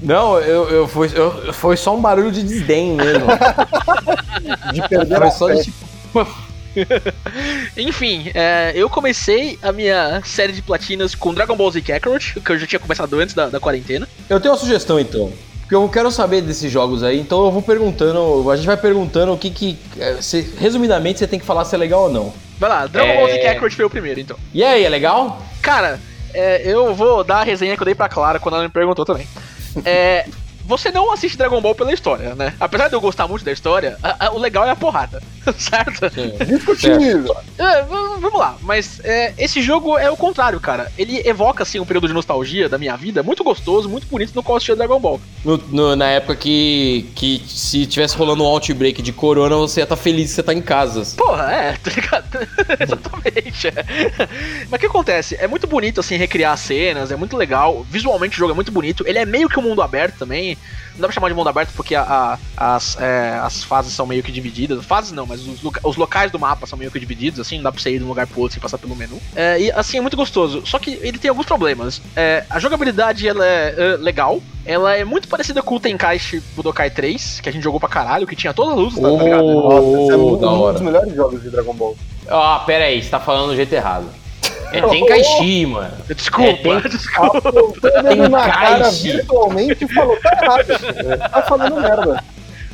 Não, 0.01 0.39
eu, 0.39 0.69
eu, 0.69 0.87
foi, 0.87 1.11
eu- 1.13 1.53
foi 1.53 1.75
só 1.77 1.95
um 1.95 2.01
barulho 2.01 2.31
de 2.31 2.43
desdém 2.43 2.93
mesmo. 2.95 3.25
De 4.73 4.87
perder 4.87 5.17
Foi 5.17 5.27
a 5.27 5.31
só 5.31 5.49
de 5.51 5.63
tipo. 5.63 6.27
Enfim, 7.75 8.31
é, 8.33 8.71
eu 8.75 8.89
comecei 8.89 9.57
a 9.61 9.71
minha 9.71 10.21
série 10.23 10.53
de 10.53 10.61
platinas 10.61 11.15
com 11.15 11.33
Dragon 11.33 11.55
Ball 11.55 11.71
Z 11.71 11.81
Kakarot, 11.81 12.39
que 12.39 12.51
eu 12.51 12.59
já 12.59 12.67
tinha 12.67 12.79
começado 12.79 13.13
antes 13.19 13.33
da, 13.33 13.47
da 13.49 13.59
quarentena. 13.59 14.07
Eu 14.29 14.39
tenho 14.39 14.53
uma 14.53 14.59
sugestão 14.59 14.99
então. 14.99 15.31
Porque 15.67 15.75
eu 15.75 15.89
quero 15.89 16.09
saber 16.09 16.39
desses 16.41 16.71
jogos 16.71 17.03
aí, 17.03 17.19
então 17.19 17.43
eu 17.43 17.51
vou 17.51 17.61
perguntando. 17.61 18.49
A 18.49 18.55
gente 18.55 18.65
vai 18.65 18.77
perguntando 18.77 19.33
o 19.33 19.37
que 19.37 19.49
que. 19.49 19.77
é, 19.99 20.15
se- 20.21 20.53
resumidamente, 20.57 21.19
você 21.19 21.27
tem 21.27 21.37
que 21.37 21.45
falar 21.45 21.65
se 21.65 21.75
é 21.75 21.77
legal 21.77 22.03
ou 22.03 22.09
não. 22.09 22.33
Vai 22.57 22.69
lá, 22.69 22.87
Dragon 22.87 23.09
É. 23.11 23.17
Ball 23.17 23.27
Z 23.27 23.37
Kakarot 23.39 23.75
foi 23.75 23.85
o 23.85 23.89
primeiro, 23.89 24.19
então. 24.21 24.37
E 24.53 24.63
aí, 24.63 24.85
é 24.85 24.89
legal? 24.89 25.41
Cara, 25.61 25.99
é, 26.33 26.61
eu 26.65 26.95
vou 26.95 27.21
dar 27.21 27.39
a 27.39 27.43
resenha 27.43 27.75
que 27.75 27.81
eu 27.81 27.85
dei 27.85 27.93
pra 27.95 28.07
Clara 28.07 28.39
quando 28.39 28.55
ela 28.55 28.63
me 28.63 28.69
perguntou 28.69 29.03
também. 29.03 29.27
É, 29.83 30.25
você 30.67 30.91
não 30.91 31.11
assiste 31.11 31.37
Dragon 31.37 31.61
Ball 31.61 31.73
pela 31.73 31.93
história, 31.93 32.35
né? 32.35 32.53
Apesar 32.59 32.89
de 32.89 32.93
eu 32.95 33.01
gostar 33.01 33.27
muito 33.27 33.43
da 33.45 33.51
história, 33.51 33.97
a- 34.03 34.27
a- 34.27 34.31
o 34.33 34.37
legal 34.37 34.65
é 34.65 34.69
a 34.69 34.75
porrada, 34.75 35.21
certo? 35.57 36.09
Discutível. 36.45 37.35
É, 37.57 37.81
vamos 37.83 38.37
lá, 38.39 38.57
mas 38.61 38.99
é, 39.03 39.33
esse 39.37 39.61
jogo 39.61 39.97
é 39.97 40.11
o 40.11 40.17
contrário, 40.17 40.59
cara. 40.59 40.91
Ele 40.97 41.21
evoca, 41.27 41.63
assim, 41.63 41.79
um 41.79 41.85
período 41.85 42.07
de 42.07 42.13
nostalgia 42.13 42.67
da 42.69 42.77
minha 42.77 42.95
vida 42.97 43.23
muito 43.23 43.43
gostoso, 43.43 43.87
muito 43.89 44.07
bonito 44.07 44.33
no 44.35 44.43
qual 44.43 44.55
eu 44.55 44.57
assistia 44.57 44.75
Dragon 44.75 44.99
Ball. 44.99 45.19
No- 45.43 45.57
no- 45.69 45.95
na 45.95 46.07
época 46.07 46.35
que, 46.35 47.09
que 47.15 47.41
se 47.47 47.85
tivesse 47.85 48.15
rolando 48.17 48.43
um 48.43 48.47
outbreak 48.47 49.01
de 49.01 49.13
corona, 49.13 49.55
você 49.55 49.79
ia 49.79 49.83
estar 49.83 49.95
feliz 49.95 50.29
que 50.29 50.35
você 50.35 50.43
tá 50.43 50.53
em 50.53 50.61
casa. 50.61 51.03
Porra, 51.15 51.51
é, 51.51 51.71
tá 51.81 51.91
ligado? 51.91 52.47
Exatamente. 52.79 53.67
é. 53.67 53.73
Mas 54.69 54.77
o 54.77 54.79
que 54.79 54.85
acontece? 54.85 55.35
É 55.39 55.47
muito 55.47 55.65
bonito, 55.67 55.99
assim, 55.99 56.17
recriar 56.17 56.53
as 56.53 56.59
cenas, 56.59 57.11
é 57.11 57.15
muito 57.15 57.37
legal. 57.37 57.85
Visualmente 57.89 58.35
o 58.35 58.39
jogo 58.39 58.51
é 58.51 58.55
muito 58.55 58.71
bonito. 58.71 59.03
Ele 59.07 59.19
é 59.19 59.25
meio 59.25 59.47
que 59.49 59.59
um 59.59 59.63
mundo 59.63 59.81
aberto 59.81 60.17
também. 60.17 60.56
Não 60.95 61.01
dá 61.01 61.07
pra 61.07 61.13
chamar 61.13 61.29
de 61.29 61.35
mundo 61.35 61.47
aberto 61.47 61.71
porque 61.75 61.93
a- 61.93 62.37
a- 62.57 62.75
as, 62.75 62.97
é, 62.99 63.39
as 63.43 63.63
fases 63.63 63.93
são 63.93 64.07
meio 64.07 64.23
que 64.23 64.31
divididas. 64.31 64.83
Fases 64.83 65.11
não, 65.11 65.27
mas 65.27 65.41
os, 65.47 65.59
os 65.83 65.95
locais 65.95 66.31
do 66.31 66.39
mapa 66.39 66.65
são 66.65 66.77
meio 66.77 66.89
que 66.89 66.99
divididos, 66.99 67.39
assim, 67.39 67.57
não 67.57 67.63
dá 67.65 67.71
pra 67.71 67.79
você 67.79 67.91
ir 67.91 67.99
de 67.99 68.03
um 68.03 68.07
lugar 68.07 68.25
pro 68.25 68.39
outro 68.41 68.53
sem 68.53 68.61
passar 68.61 68.79
pelo 68.79 68.95
menu. 68.95 69.21
É, 69.35 69.59
e 69.61 69.71
assim, 69.71 69.97
é 69.97 70.01
muito 70.01 70.17
gostoso. 70.17 70.63
Só 70.65 70.79
que 70.79 70.91
ele 71.03 71.19
tem 71.19 71.29
alguns 71.29 71.45
problemas. 71.45 72.01
É, 72.15 72.43
a 72.49 72.59
jogabilidade, 72.59 73.27
ela 73.27 73.45
é, 73.45 73.75
é, 73.77 73.97
legal. 73.97 74.41
Ela 74.65 74.95
é 74.95 75.05
muito 75.05 75.27
parecida 75.27 75.61
com 75.61 75.75
o 75.75 75.79
Tenkaichi 75.79 76.41
Budokai 76.55 76.89
3, 76.89 77.41
que 77.41 77.47
a 77.47 77.51
gente 77.51 77.63
jogou 77.63 77.79
pra 77.79 77.87
caralho, 77.87 78.25
que 78.27 78.35
tinha 78.35 78.53
todas 78.53 78.73
as 78.73 78.79
lutas, 78.79 78.99
tá 78.99 79.23
ligado? 79.23 79.43
Nossa, 79.45 80.01
esse 80.01 80.11
é 80.11 80.17
um, 80.17 80.37
da 80.37 80.47
um 80.51 80.59
hora. 80.61 80.73
dos 80.73 80.81
melhores 80.81 81.15
jogos 81.15 81.41
de 81.43 81.49
Dragon 81.51 81.73
Ball. 81.73 81.95
Ah, 82.27 82.63
pera 82.65 82.85
aí, 82.85 83.01
você 83.01 83.09
tá 83.09 83.19
falando 83.19 83.51
do 83.51 83.55
jeito 83.55 83.71
errado. 83.73 84.07
É 84.73 84.81
Tenkaichi, 84.81 85.65
mano. 85.65 85.93
Desculpa, 86.13 86.49
É, 86.69 86.81
tem- 86.81 86.89
desculpa. 86.91 87.37
Apontando 87.49 88.07
ele 88.11 88.27
na 88.27 88.49
cara 88.49 88.75
Tenkaichi. 88.75 89.11
virtualmente 89.11 89.93
falou, 89.93 90.17
tá 90.21 90.39
errado. 90.41 91.29
Tá 91.31 91.41
falando 91.43 91.81
merda. 91.81 92.23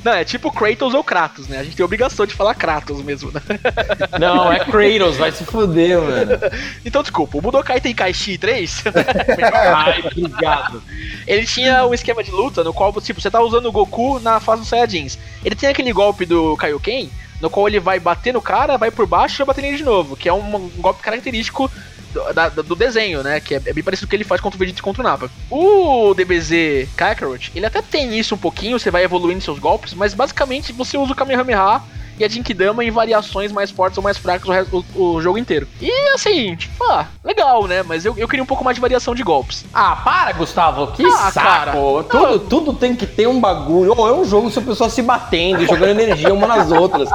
Não, 0.04 0.12
é 0.13 0.24
tipo 0.24 0.52
Kratos 0.52 0.94
ou 0.94 1.04
Kratos, 1.04 1.48
né? 1.48 1.60
A 1.60 1.63
gente 1.63 1.76
tem 1.76 1.84
a 1.84 1.86
obrigação 1.86 2.26
de 2.26 2.34
falar 2.34 2.54
Kratos 2.56 3.02
mesmo, 3.02 3.32
né? 3.32 3.42
Não, 4.20 4.52
é 4.52 4.60
Kratos, 4.60 5.18
vai 5.18 5.32
se 5.32 5.46
fuder, 5.46 6.00
mano. 6.00 6.32
Então, 6.86 7.02
desculpa, 7.02 7.38
o 7.38 7.42
Budokai 7.42 7.80
Tenkaichi 7.80 8.38
3, 8.38 8.84
Ai, 9.54 10.00
obrigado. 10.06 10.84
ele 11.26 11.46
tinha 11.46 11.86
um 11.86 11.94
esquema 11.94 12.24
de 12.24 12.32
luta 12.32 12.63
no 12.63 12.74
qual, 12.74 12.92
tipo, 13.02 13.22
você 13.22 13.32
tá 13.32 13.42
usando 13.42 13.68
o 13.68 13.72
Goku 13.72 14.20
na 14.20 14.39
fase 14.39 14.62
dos 14.62 14.70
Saiyajins. 14.70 15.18
Ele 15.44 15.56
tem 15.56 15.70
aquele 15.70 15.94
golpe 15.94 16.26
do 16.26 16.58
Kaioken, 16.58 17.10
no 17.42 17.50
qual 17.50 17.68
ele 17.68 17.80
vai 17.80 18.00
bater 18.00 18.34
no 18.34 18.42
cara, 18.42 18.78
vai 18.78 18.92
por 18.92 19.08
baixo 19.08 19.36
e 19.36 19.38
vai 19.39 19.48
bater 19.48 19.62
nele 19.62 19.78
de 19.78 19.84
novo, 19.84 20.16
que 20.16 20.30
é 20.30 20.34
um, 20.34 20.56
um 20.56 20.70
golpe 20.80 21.02
característico 21.02 21.70
do, 22.13 22.34
da- 22.34 22.49
do 22.49 22.76
desenho, 22.76 23.23
né? 23.23 23.39
Que 23.39 23.56
é, 23.56 23.62
é 23.65 23.73
bem 23.73 23.84
parecido 23.84 24.08
com 24.08 24.10
o 24.10 24.12
que 24.12 24.15
ele 24.15 24.23
faz 24.23 24.39
contra 24.39 24.56
o 24.56 24.60
Vegeta 24.60 24.80
e 24.80 24.84
contra 24.84 25.02
o 25.02 25.06
Nappa. 25.06 25.30
O 25.49 26.13
DBZ 26.13 26.89
Kakarot, 26.95 27.52
ele 27.56 27.65
até 27.65 27.82
tem 27.82 28.17
isso 28.17 28.36
um 28.36 28.38
pouquinho, 28.38 28.78
você 28.80 28.91
vai 28.91 29.04
evoluindo 29.04 29.41
seus 29.41 29.60
golpes, 29.60 29.93
mas 29.93 30.13
basicamente 30.13 30.71
você 30.71 30.97
usa 30.97 31.12
o 31.13 31.15
Kamehameha 31.15 31.82
e 32.19 32.23
a 32.23 32.28
Jinkidama 32.28 32.84
em 32.84 32.91
variações 32.91 33.52
mais 33.52 33.71
fortes 33.71 33.97
ou 33.97 34.04
mais 34.04 34.17
fracas 34.17 34.47
o, 34.47 34.52
resto- 34.52 34.86
o- 34.95 35.04
o 35.15 35.21
jogo 35.21 35.38
inteiro. 35.38 35.67
E 35.82 35.91
assim, 36.13 36.56
tipo, 36.56 36.84
ah, 36.86 37.08
legal, 37.23 37.67
né? 37.67 37.84
Mas 37.84 38.06
eu, 38.06 38.13
eu 38.17 38.28
queria 38.28 38.43
um 38.43 38.47
pouco 38.47 38.63
mais 38.63 38.76
de 38.76 38.82
variação 38.82 39.13
de 39.15 39.23
golpes. 39.23 39.65
Ah, 39.73 39.95
para, 39.95 40.32
Gustavo, 40.34 40.88
que 40.88 41.06
Ah, 41.06 41.32
saco. 41.32 41.47
cara. 41.47 41.71
Tudo, 42.10 42.39
tudo 42.39 42.73
tem 42.73 42.95
que 42.95 43.06
ter 43.06 43.28
um 43.28 43.39
bagulho. 43.39 43.93
Ou 43.97 44.08
é 44.08 44.13
um 44.13 44.26
jogo 44.26 44.49
se 44.52 44.60
a 44.60 44.62
pessoa 44.62 44.89
se 44.89 45.02
batendo, 45.02 45.65
jogando 45.65 45.99
energia 45.99 46.34
uma 46.34 46.47
nas 46.47 46.71
outras. 46.71 47.10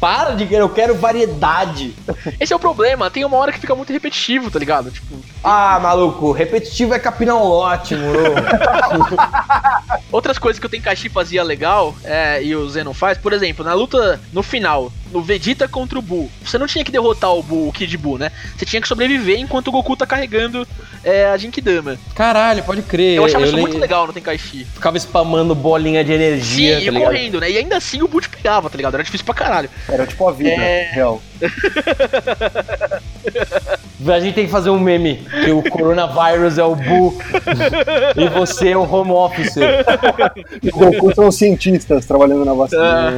Para 0.00 0.32
de 0.32 0.44
querer, 0.46 0.60
eu 0.60 0.68
quero 0.68 0.94
variedade. 0.96 1.94
Esse 2.38 2.52
é 2.52 2.56
o 2.56 2.58
problema, 2.58 3.10
tem 3.10 3.24
uma 3.24 3.38
hora 3.38 3.50
que 3.52 3.58
fica 3.58 3.74
muito 3.74 3.90
repetitivo, 3.92 4.50
tá 4.50 4.58
ligado? 4.58 4.90
Tipo, 4.90 5.16
Ah, 5.42 5.78
maluco, 5.82 6.30
repetitivo 6.32 6.92
é 6.92 6.98
capinar 6.98 7.36
um 7.36 7.44
lote, 7.48 7.94
moro. 7.96 8.34
Outras 10.12 10.38
coisas 10.38 10.60
que 10.60 10.66
o 10.66 10.68
Tenkaichi 10.68 11.08
fazia 11.08 11.42
legal 11.42 11.94
é, 12.04 12.42
e 12.42 12.54
o 12.54 12.68
Zeno 12.68 12.92
faz, 12.94 13.18
por 13.18 13.32
exemplo, 13.32 13.64
na 13.64 13.72
luta 13.74 14.20
no 14.32 14.42
final, 14.44 14.92
no 15.10 15.20
Vegeta 15.22 15.66
contra 15.66 15.98
o 15.98 16.02
Buu, 16.02 16.30
você 16.44 16.56
não 16.58 16.66
tinha 16.66 16.84
que 16.84 16.92
derrotar 16.92 17.32
o 17.34 17.42
Buu, 17.42 17.68
o 17.68 17.72
Kid 17.72 17.96
Buu, 17.96 18.18
né? 18.18 18.30
Você 18.56 18.64
tinha 18.64 18.80
que 18.82 18.86
sobreviver 18.88 19.38
enquanto 19.38 19.68
o 19.68 19.72
Goku 19.72 19.96
tá 19.96 20.06
carregando 20.06 20.66
é, 21.02 21.26
a 21.26 21.36
Jinkidama. 21.36 21.96
Caralho, 22.14 22.62
pode 22.64 22.82
crer. 22.82 23.16
Eu 23.16 23.24
achava 23.24 23.44
isso 23.44 23.54
le- 23.56 23.62
muito 23.62 23.78
legal 23.78 24.06
no 24.06 24.12
Tenkaichi. 24.12 24.64
Ficava 24.64 24.96
spamando 24.98 25.54
bolinha 25.54 26.02
de 26.04 26.10
Sim, 26.10 26.14
energia, 26.14 26.80
e 26.80 26.84
tá 26.86 26.90
ligado? 26.92 27.02
correndo, 27.10 27.40
né? 27.40 27.50
E 27.50 27.58
ainda 27.58 27.76
assim 27.76 28.02
o 28.02 28.08
Buu 28.08 28.20
te 28.20 28.28
pegava, 28.28 28.68
tá 28.70 28.76
ligado? 28.76 28.94
Era 28.94 29.02
difícil 29.02 29.24
pra 29.24 29.34
caralho. 29.34 29.68
Era 29.88 30.06
tipo 30.06 30.28
a 30.28 30.32
vida 30.32 30.50
É. 30.50 30.90
real. 30.92 31.22
A 34.06 34.20
gente 34.20 34.34
tem 34.34 34.44
que 34.44 34.50
fazer 34.50 34.68
um 34.70 34.78
meme, 34.78 35.16
que 35.44 35.50
o 35.50 35.62
coronavírus 35.62 36.58
é 36.58 36.64
o 36.64 36.74
Bu 36.76 37.16
e 38.16 38.28
você 38.28 38.70
é 38.70 38.76
o 38.76 38.82
home 38.82 39.10
office. 39.12 39.54
E 40.62 40.68
o 40.68 40.72
Goku 40.72 41.14
são 41.14 41.28
os 41.28 41.36
cientistas 41.36 42.04
trabalhando 42.06 42.44
na 42.44 42.52
vacina. 42.54 43.12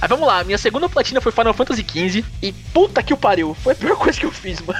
Aí 0.00 0.08
vamos 0.08 0.26
lá, 0.26 0.44
minha 0.44 0.58
segunda 0.58 0.88
platina 0.88 1.20
foi 1.20 1.32
Final 1.32 1.54
Fantasy 1.54 1.84
XV 1.88 2.24
e 2.42 2.52
puta 2.52 3.02
que 3.02 3.14
o 3.14 3.16
pariu, 3.16 3.54
foi 3.62 3.72
a 3.72 3.76
pior 3.76 3.96
coisa 3.98 4.18
que 4.18 4.26
eu 4.26 4.30
fiz, 4.32 4.60
mano. 4.60 4.78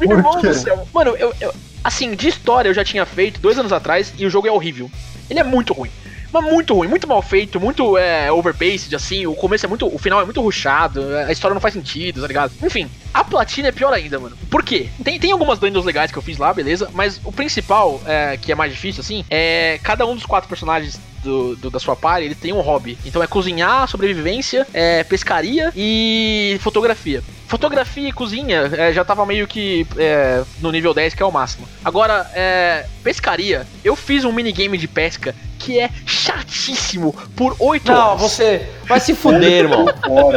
Meu 0.00 0.16
irmão 0.18 0.40
do 0.40 0.52
céu. 0.54 0.86
Mano, 0.92 1.14
eu, 1.16 1.32
eu- 1.40 1.54
assim, 1.84 2.14
de 2.14 2.28
história 2.28 2.68
eu 2.68 2.74
já 2.74 2.84
tinha 2.84 3.06
feito 3.06 3.40
dois 3.40 3.58
anos 3.58 3.72
atrás 3.72 4.12
e 4.18 4.26
o 4.26 4.30
jogo 4.30 4.46
é 4.48 4.50
horrível. 4.52 4.90
Ele 5.28 5.38
é 5.40 5.44
muito 5.44 5.72
ruim. 5.72 5.90
Mas 6.32 6.44
muito 6.44 6.74
ruim, 6.74 6.88
muito 6.88 7.08
mal 7.08 7.20
feito, 7.22 7.58
muito 7.60 7.96
é, 7.98 8.30
overpaced, 8.30 8.94
assim, 8.94 9.26
o 9.26 9.34
começo 9.34 9.66
é 9.66 9.68
muito. 9.68 9.86
O 9.92 9.98
final 9.98 10.20
é 10.20 10.24
muito 10.24 10.40
rushado, 10.40 11.02
a 11.16 11.32
história 11.32 11.54
não 11.54 11.60
faz 11.60 11.74
sentido, 11.74 12.20
tá 12.20 12.26
ligado? 12.28 12.52
Enfim, 12.62 12.88
a 13.12 13.24
platina 13.24 13.68
é 13.68 13.72
pior 13.72 13.92
ainda, 13.92 14.18
mano. 14.18 14.36
Por 14.50 14.62
quê? 14.62 14.88
Tem, 15.02 15.18
tem 15.18 15.32
algumas 15.32 15.58
dungeons 15.58 15.84
legais 15.84 16.12
que 16.12 16.18
eu 16.18 16.22
fiz 16.22 16.38
lá, 16.38 16.52
beleza, 16.52 16.88
mas 16.94 17.20
o 17.24 17.32
principal, 17.32 18.00
é, 18.06 18.36
que 18.36 18.52
é 18.52 18.54
mais 18.54 18.72
difícil, 18.72 19.00
assim, 19.00 19.24
é 19.28 19.78
cada 19.82 20.06
um 20.06 20.14
dos 20.14 20.24
quatro 20.26 20.48
personagens 20.48 20.98
do, 21.22 21.54
do- 21.56 21.70
da 21.70 21.78
sua 21.78 21.94
party, 21.96 22.24
ele 22.24 22.34
tem 22.34 22.52
um 22.52 22.60
hobby. 22.60 22.96
Então 23.04 23.22
é 23.22 23.26
cozinhar, 23.26 23.86
sobrevivência, 23.88 24.66
é, 24.72 25.02
pescaria 25.04 25.72
e 25.76 26.56
fotografia. 26.60 27.22
Fotografia 27.46 28.08
e 28.08 28.12
cozinha 28.12 28.70
é, 28.72 28.92
já 28.92 29.04
tava 29.04 29.26
meio 29.26 29.46
que 29.48 29.86
é, 29.98 30.42
no 30.60 30.70
nível 30.70 30.94
10, 30.94 31.14
que 31.14 31.22
é 31.22 31.26
o 31.26 31.32
máximo. 31.32 31.68
Agora, 31.84 32.30
é, 32.32 32.86
pescaria, 33.02 33.66
eu 33.84 33.96
fiz 33.96 34.24
um 34.24 34.32
minigame 34.32 34.78
de 34.78 34.86
pesca 34.86 35.34
que 35.60 35.78
é 35.78 35.90
chatíssimo 36.06 37.14
por 37.36 37.54
8 37.58 37.92
Não, 37.92 38.08
horas. 38.08 38.20
você 38.20 38.68
vai 38.88 38.98
se 38.98 39.14
fuder, 39.14 39.64
irmão. 39.64 39.86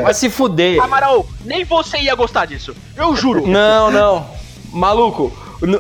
Vai 0.04 0.14
se 0.14 0.30
fuder. 0.30 0.80
Amaral, 0.84 1.26
nem 1.46 1.64
você 1.64 1.98
ia 1.98 2.14
gostar 2.14 2.46
disso. 2.46 2.76
Eu 2.96 3.16
juro. 3.16 3.48
Não, 3.48 3.90
não. 3.90 4.28
Maluco, 4.72 5.32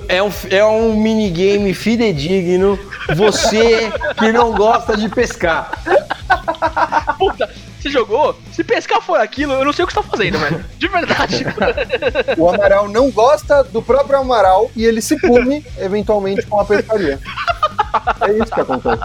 é 0.07 0.23
um, 0.23 0.31
é 0.49 0.65
um 0.65 0.95
minigame 0.95 1.73
fidedigno. 1.73 2.79
Você 3.15 3.91
que 4.17 4.31
não 4.31 4.53
gosta 4.53 4.95
de 4.95 5.09
pescar. 5.09 5.71
Puta, 7.19 7.49
você 7.79 7.89
jogou? 7.89 8.39
Se 8.53 8.63
pescar 8.63 9.01
for 9.01 9.19
aquilo, 9.19 9.53
eu 9.53 9.65
não 9.65 9.73
sei 9.73 9.83
o 9.83 9.87
que 9.87 9.93
você 9.93 10.01
tá 10.01 10.07
fazendo, 10.09 10.39
velho. 10.39 10.63
De 10.77 10.87
verdade. 10.87 11.45
O 12.37 12.47
Amaral 12.47 12.87
não 12.87 13.11
gosta 13.11 13.61
do 13.61 13.81
próprio 13.81 14.19
Amaral 14.19 14.71
e 14.73 14.85
ele 14.85 15.01
se 15.01 15.19
pune 15.19 15.65
eventualmente 15.77 16.45
com 16.45 16.61
a 16.61 16.65
pescaria. 16.65 17.19
É 18.21 18.31
isso 18.31 18.53
que 18.53 18.61
acontece. 18.61 19.03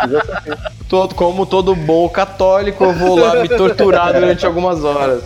Todo, 0.89 1.15
como 1.15 1.45
todo 1.45 1.75
bom 1.75 2.09
católico, 2.09 2.85
eu 2.85 2.93
vou 2.95 3.19
lá 3.19 3.37
me 3.37 3.49
torturar 3.49 4.13
durante 4.13 4.47
algumas 4.47 4.83
horas. 4.83 5.23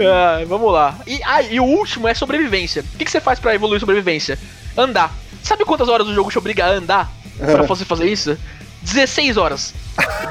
Ah, 0.00 0.42
vamos 0.46 0.72
lá. 0.72 0.96
E, 1.06 1.20
ah, 1.24 1.42
e 1.42 1.58
o 1.60 1.64
último 1.64 2.08
é 2.08 2.14
sobrevivência. 2.14 2.84
O 2.94 2.98
que, 2.98 3.04
que 3.04 3.10
você 3.10 3.20
faz 3.20 3.38
pra 3.38 3.54
evoluir 3.54 3.80
sobrevivência? 3.80 4.38
Andar. 4.76 5.12
Sabe 5.42 5.64
quantas 5.64 5.88
horas 5.88 6.06
o 6.06 6.14
jogo 6.14 6.30
te 6.30 6.38
obriga 6.38 6.66
a 6.66 6.70
andar 6.70 7.10
pra 7.38 7.62
você 7.62 7.84
fazer 7.86 8.06
isso? 8.06 8.36
16 8.82 9.36
horas. 9.36 9.74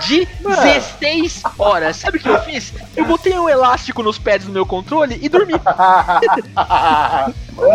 De 0.08 0.26
16 0.44 1.44
horas. 1.58 1.96
Sabe 1.98 2.18
o 2.18 2.22
que 2.22 2.30
eu 2.30 2.40
fiz? 2.42 2.74
Eu 2.96 3.06
botei 3.06 3.38
um 3.38 3.50
elástico 3.50 4.02
nos 4.04 4.18
pads 4.18 4.48
do 4.48 4.54
meu 4.54 4.66
controle 4.66 5.20
e 5.22 5.28
dormi. 5.30 5.54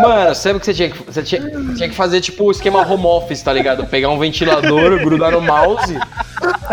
Mano, 0.02 0.35
sabe 0.35 0.57
o 0.57 0.61
que 0.61 0.66
você 0.66 0.74
tinha 0.74 0.90
que 0.90 1.02
você 1.02 1.22
tinha, 1.22 1.42
tinha 1.74 1.88
que 1.88 1.94
fazer 1.94 2.20
tipo 2.22 2.44
o 2.44 2.50
esquema 2.50 2.80
home 2.87 3.04
office, 3.04 3.42
tá 3.42 3.52
ligado? 3.52 3.87
Pegar 3.87 4.09
um 4.09 4.18
ventilador, 4.18 4.98
grudar 4.98 5.33
no 5.33 5.42
mouse 5.42 5.94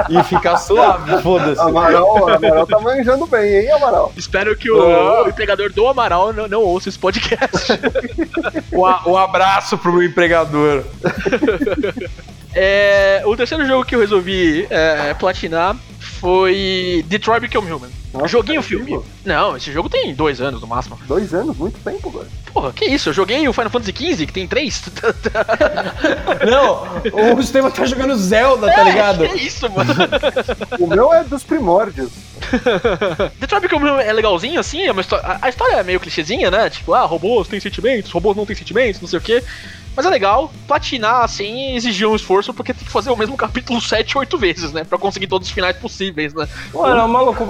e 0.10 0.23
ficar 0.23 0.55
suave, 0.57 1.21
foda-se. 1.21 1.60
Amaral, 1.60 2.29
Amaral 2.34 2.65
tá 2.65 2.79
manjando 2.79 3.27
bem, 3.27 3.63
hein, 3.65 3.71
Amaral? 3.73 4.13
Espero 4.15 4.55
que 4.55 4.71
o, 4.71 5.23
o 5.25 5.27
empregador 5.27 5.73
do 5.73 5.88
Amaral 5.88 6.31
não, 6.31 6.47
não 6.47 6.62
ouça 6.62 6.88
esse 6.89 6.99
podcast. 6.99 7.51
Um, 8.71 8.86
a- 8.86 9.03
um 9.05 9.17
abraço 9.17 9.77
pro 9.77 9.91
meu 9.91 10.03
empregador. 10.03 10.84
É, 12.53 13.21
o 13.25 13.34
terceiro 13.38 13.65
jogo 13.65 13.86
que 13.86 13.95
eu 13.95 13.99
resolvi 14.01 14.67
é, 14.69 15.11
platinar 15.15 15.76
foi 16.00 17.04
Detroit 17.08 17.41
Become 17.41 17.71
Human. 17.71 17.89
Nossa, 18.13 18.28
joguei 18.28 18.58
o 18.58 18.62
faz 18.62 18.67
filme. 18.67 19.00
Não, 19.24 19.56
esse 19.56 19.71
jogo 19.71 19.88
tem 19.88 20.13
dois 20.13 20.41
anos 20.41 20.60
no 20.62 20.67
máximo. 20.67 21.00
Dois 21.08 21.34
anos, 21.34 21.56
muito 21.56 21.80
tempo, 21.80 22.10
velho. 22.10 22.28
Porra, 22.54 22.74
que 22.74 22.84
isso? 22.84 23.10
Eu 23.10 23.13
joguei 23.13 23.47
o 23.47 23.54
Final 23.54 23.69
Fantasy 23.69 23.93
XV, 23.95 24.26
que 24.26 24.34
tem 24.34 24.45
três. 24.45 24.84
Não, 26.50 27.36
o 27.36 27.39
Estevam 27.39 27.71
tá 27.71 27.86
jogando 27.86 28.15
Zelda, 28.17 28.69
tá 28.71 28.84
ligado? 28.84 29.24
É, 29.24 29.30
que 29.30 29.38
isso, 29.47 29.69
mano. 29.69 29.93
O 30.80 30.88
meu 30.88 31.13
é 31.13 31.24
dos 31.24 31.43
primórdios. 31.43 32.12
Detroit 33.39 33.62
Become 33.62 33.89
Human 33.89 34.02
é 34.02 34.12
legalzinho, 34.12 34.60
assim, 34.60 34.84
é 34.84 34.91
uma 34.91 35.02
histó- 35.02 35.21
a, 35.24 35.39
a 35.43 35.50
história 35.50 35.76
é 35.76 35.84
meio 35.84 36.00
clichêzinha, 36.00 36.52
né? 36.52 36.69
Tipo, 36.69 36.93
ah, 36.93 37.06
robôs 37.06 37.47
têm 37.47 37.60
sentimentos, 37.60 38.12
robôs 38.12 38.36
não 38.36 38.45
têm 38.45 38.56
sentimentos, 38.56 39.00
não 39.00 39.08
sei 39.08 39.19
o 39.19 39.21
quê. 39.21 39.43
Mas 39.95 40.06
é 40.06 40.10
legal, 40.10 40.51
platinar, 40.67 41.23
assim, 41.23 41.75
exigia 41.75 42.08
um 42.08 42.15
esforço, 42.15 42.54
porque 42.54 42.73
tem 42.73 42.86
que 42.86 42.91
fazer 42.91 43.12
o 43.12 43.15
mesmo 43.15 43.36
capítulo 43.36 43.82
7, 43.82 44.17
8 44.17 44.38
vezes, 44.38 44.71
né? 44.71 44.84
Pra 44.84 44.97
conseguir 44.97 45.27
todos 45.27 45.47
os 45.47 45.54
finais 45.54 45.75
possíveis, 45.75 46.34
né? 46.34 46.47
Mano, 46.73 47.08
maluco, 47.08 47.45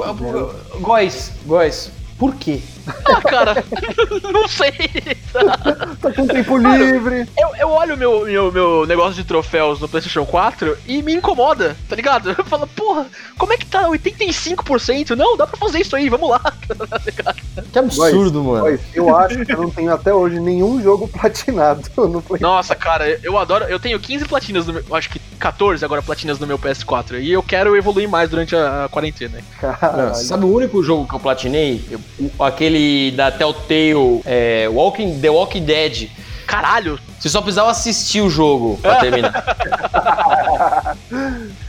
Góis, 0.80 1.32
Góis, 1.45 1.91
por 2.21 2.36
quê? 2.36 2.62
Ah, 2.88 3.19
cara, 3.21 3.63
não 4.31 4.47
sei. 4.47 4.71
Tá 5.99 6.13
com 6.13 6.27
tempo 6.27 6.55
livre. 6.55 7.27
Eu, 7.36 7.55
eu 7.60 7.69
olho 7.69 7.95
o 7.95 7.97
meu, 7.97 8.25
meu, 8.25 8.51
meu 8.51 8.86
negócio 8.86 9.15
de 9.15 9.23
troféus 9.23 9.79
no 9.79 9.89
PlayStation 9.89 10.23
4 10.23 10.77
e 10.86 11.01
me 11.01 11.15
incomoda, 11.15 11.75
tá 11.89 11.95
ligado? 11.95 12.29
Eu 12.38 12.45
falo, 12.45 12.67
porra, 12.67 13.07
como 13.39 13.53
é 13.53 13.57
que 13.57 13.65
tá 13.65 13.88
85%? 13.89 15.15
Não, 15.15 15.36
dá 15.36 15.47
pra 15.47 15.57
fazer 15.57 15.79
isso 15.79 15.95
aí, 15.95 16.10
vamos 16.10 16.29
lá. 16.29 16.39
Que 17.73 17.79
absurdo, 17.79 18.43
mano. 18.43 18.65
Mas 18.65 18.79
eu 18.93 19.15
acho 19.15 19.43
que 19.43 19.53
eu 19.53 19.62
não 19.62 19.71
tenho 19.71 19.91
até 19.91 20.13
hoje 20.13 20.39
nenhum 20.39 20.79
jogo 20.79 21.07
platinado 21.07 21.81
no 21.97 22.21
Play. 22.21 22.39
Nossa, 22.39 22.75
cara, 22.75 23.19
eu 23.23 23.36
adoro. 23.36 23.65
Eu 23.65 23.79
tenho 23.79 23.99
15 23.99 24.25
platinas 24.25 24.67
no 24.67 24.73
meu. 24.73 24.84
Acho 24.95 25.10
que 25.10 25.19
14 25.39 25.84
agora 25.84 26.03
platinas 26.03 26.38
no 26.38 26.45
meu 26.45 26.60
PS4. 26.60 27.19
E 27.19 27.31
eu 27.31 27.41
quero 27.41 27.75
evoluir 27.75 28.07
mais 28.07 28.29
durante 28.29 28.55
a, 28.55 28.86
a 28.86 28.89
quarentena. 28.89 29.39
Caralho. 29.60 30.13
Sabe 30.15 30.45
o 30.45 30.53
único 30.53 30.84
jogo 30.84 31.07
que 31.07 31.15
eu 31.15 31.19
platinei? 31.19 31.84
Eu- 31.89 31.99
aquele 32.39 33.12
da 33.12 33.32
Telltale, 33.32 34.21
é, 34.26 34.67
Walking, 34.69 35.19
The 35.19 35.30
Walking 35.30 35.63
Dead. 35.63 36.10
Caralho! 36.45 37.00
Você 37.19 37.30
só 37.30 37.39
precisava 37.41 37.69
assistir 37.69 38.21
o 38.21 38.30
jogo 38.30 38.80
pra 38.82 38.95
terminar. 38.95 39.43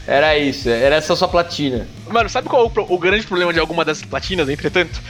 Era 0.05 0.37
isso, 0.37 0.69
era 0.69 0.97
essa 0.97 1.15
sua 1.15 1.29
platina. 1.29 1.87
Mano, 2.07 2.27
sabe 2.27 2.49
qual 2.49 2.65
é 2.65 2.79
o, 2.79 2.93
o 2.93 2.97
grande 2.97 3.25
problema 3.25 3.53
de 3.53 3.59
alguma 3.59 3.85
dessas 3.85 4.03
platinas, 4.03 4.49
entretanto? 4.49 5.01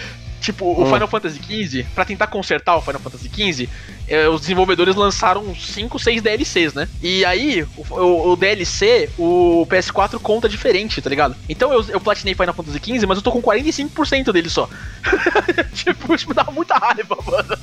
Tipo, 0.44 0.66
o 0.82 0.86
Final 0.88 1.08
Fantasy 1.08 1.40
XV, 1.42 1.86
pra 1.96 2.04
tentar 2.04 2.28
consertar 2.28 2.76
o 2.76 2.82
Final 2.82 3.00
Fantasy 3.00 3.30
XV, 3.34 3.70
eh, 4.10 4.28
os 4.28 4.42
desenvolvedores 4.42 4.94
lançaram 4.94 5.56
5, 5.56 5.98
6 5.98 6.22
DLCs, 6.22 6.74
né? 6.74 6.90
E 7.02 7.24
aí, 7.24 7.66
o, 7.78 7.94
o- 7.96 8.32
o 8.34 8.36
DLC, 8.36 9.10
o 9.18 9.66
PS4 9.70 10.20
conta 10.20 10.50
diferente, 10.50 11.02
tá 11.02 11.10
ligado? 11.10 11.34
Então 11.48 11.72
eu, 11.72 11.86
eu 11.88 12.02
platinei 12.02 12.36
Final 12.36 12.54
Fantasy 12.54 12.78
XV, 12.78 13.06
mas 13.06 13.18
eu 13.20 13.24
tô 13.24 13.32
com 13.32 13.42
45% 13.42 14.34
dele 14.34 14.50
só. 14.50 14.68
tipo, 15.74 16.14
isso 16.14 16.28
me 16.28 16.34
dá 16.36 16.44
muita 16.52 16.76
raiva, 16.76 17.18
mano. 17.26 17.58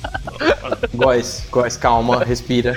Góis, 0.95 1.43
Góis, 1.51 1.77
calma, 1.77 2.23
respira. 2.23 2.75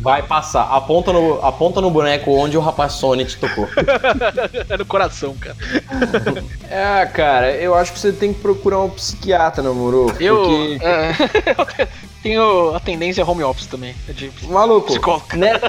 Vai 0.00 0.22
passar. 0.22 0.64
Aponta 0.64 1.12
no, 1.12 1.40
aponta 1.44 1.80
no 1.80 1.90
boneco 1.90 2.32
onde 2.32 2.56
o 2.56 2.60
rapaz 2.60 2.94
Sonic 2.94 3.36
tocou. 3.36 3.68
É 4.68 4.76
no 4.76 4.84
coração, 4.84 5.36
cara. 5.36 5.56
É, 6.70 7.06
cara, 7.06 7.52
eu 7.52 7.74
acho 7.74 7.92
que 7.92 7.98
você 7.98 8.12
tem 8.12 8.23
que 8.32 8.40
procurar 8.40 8.80
um 8.80 8.90
psiquiatra, 8.90 9.62
namoro. 9.62 10.12
Eu, 10.18 10.36
Porque, 10.36 10.78
é, 10.82 11.88
tenho 12.22 12.74
a 12.74 12.80
tendência 12.80 13.24
home 13.28 13.42
office 13.42 13.66
também. 13.66 13.94
De 14.08 14.30
maluco, 14.48 14.86
psicólogo. 14.88 15.26
né- 15.36 15.60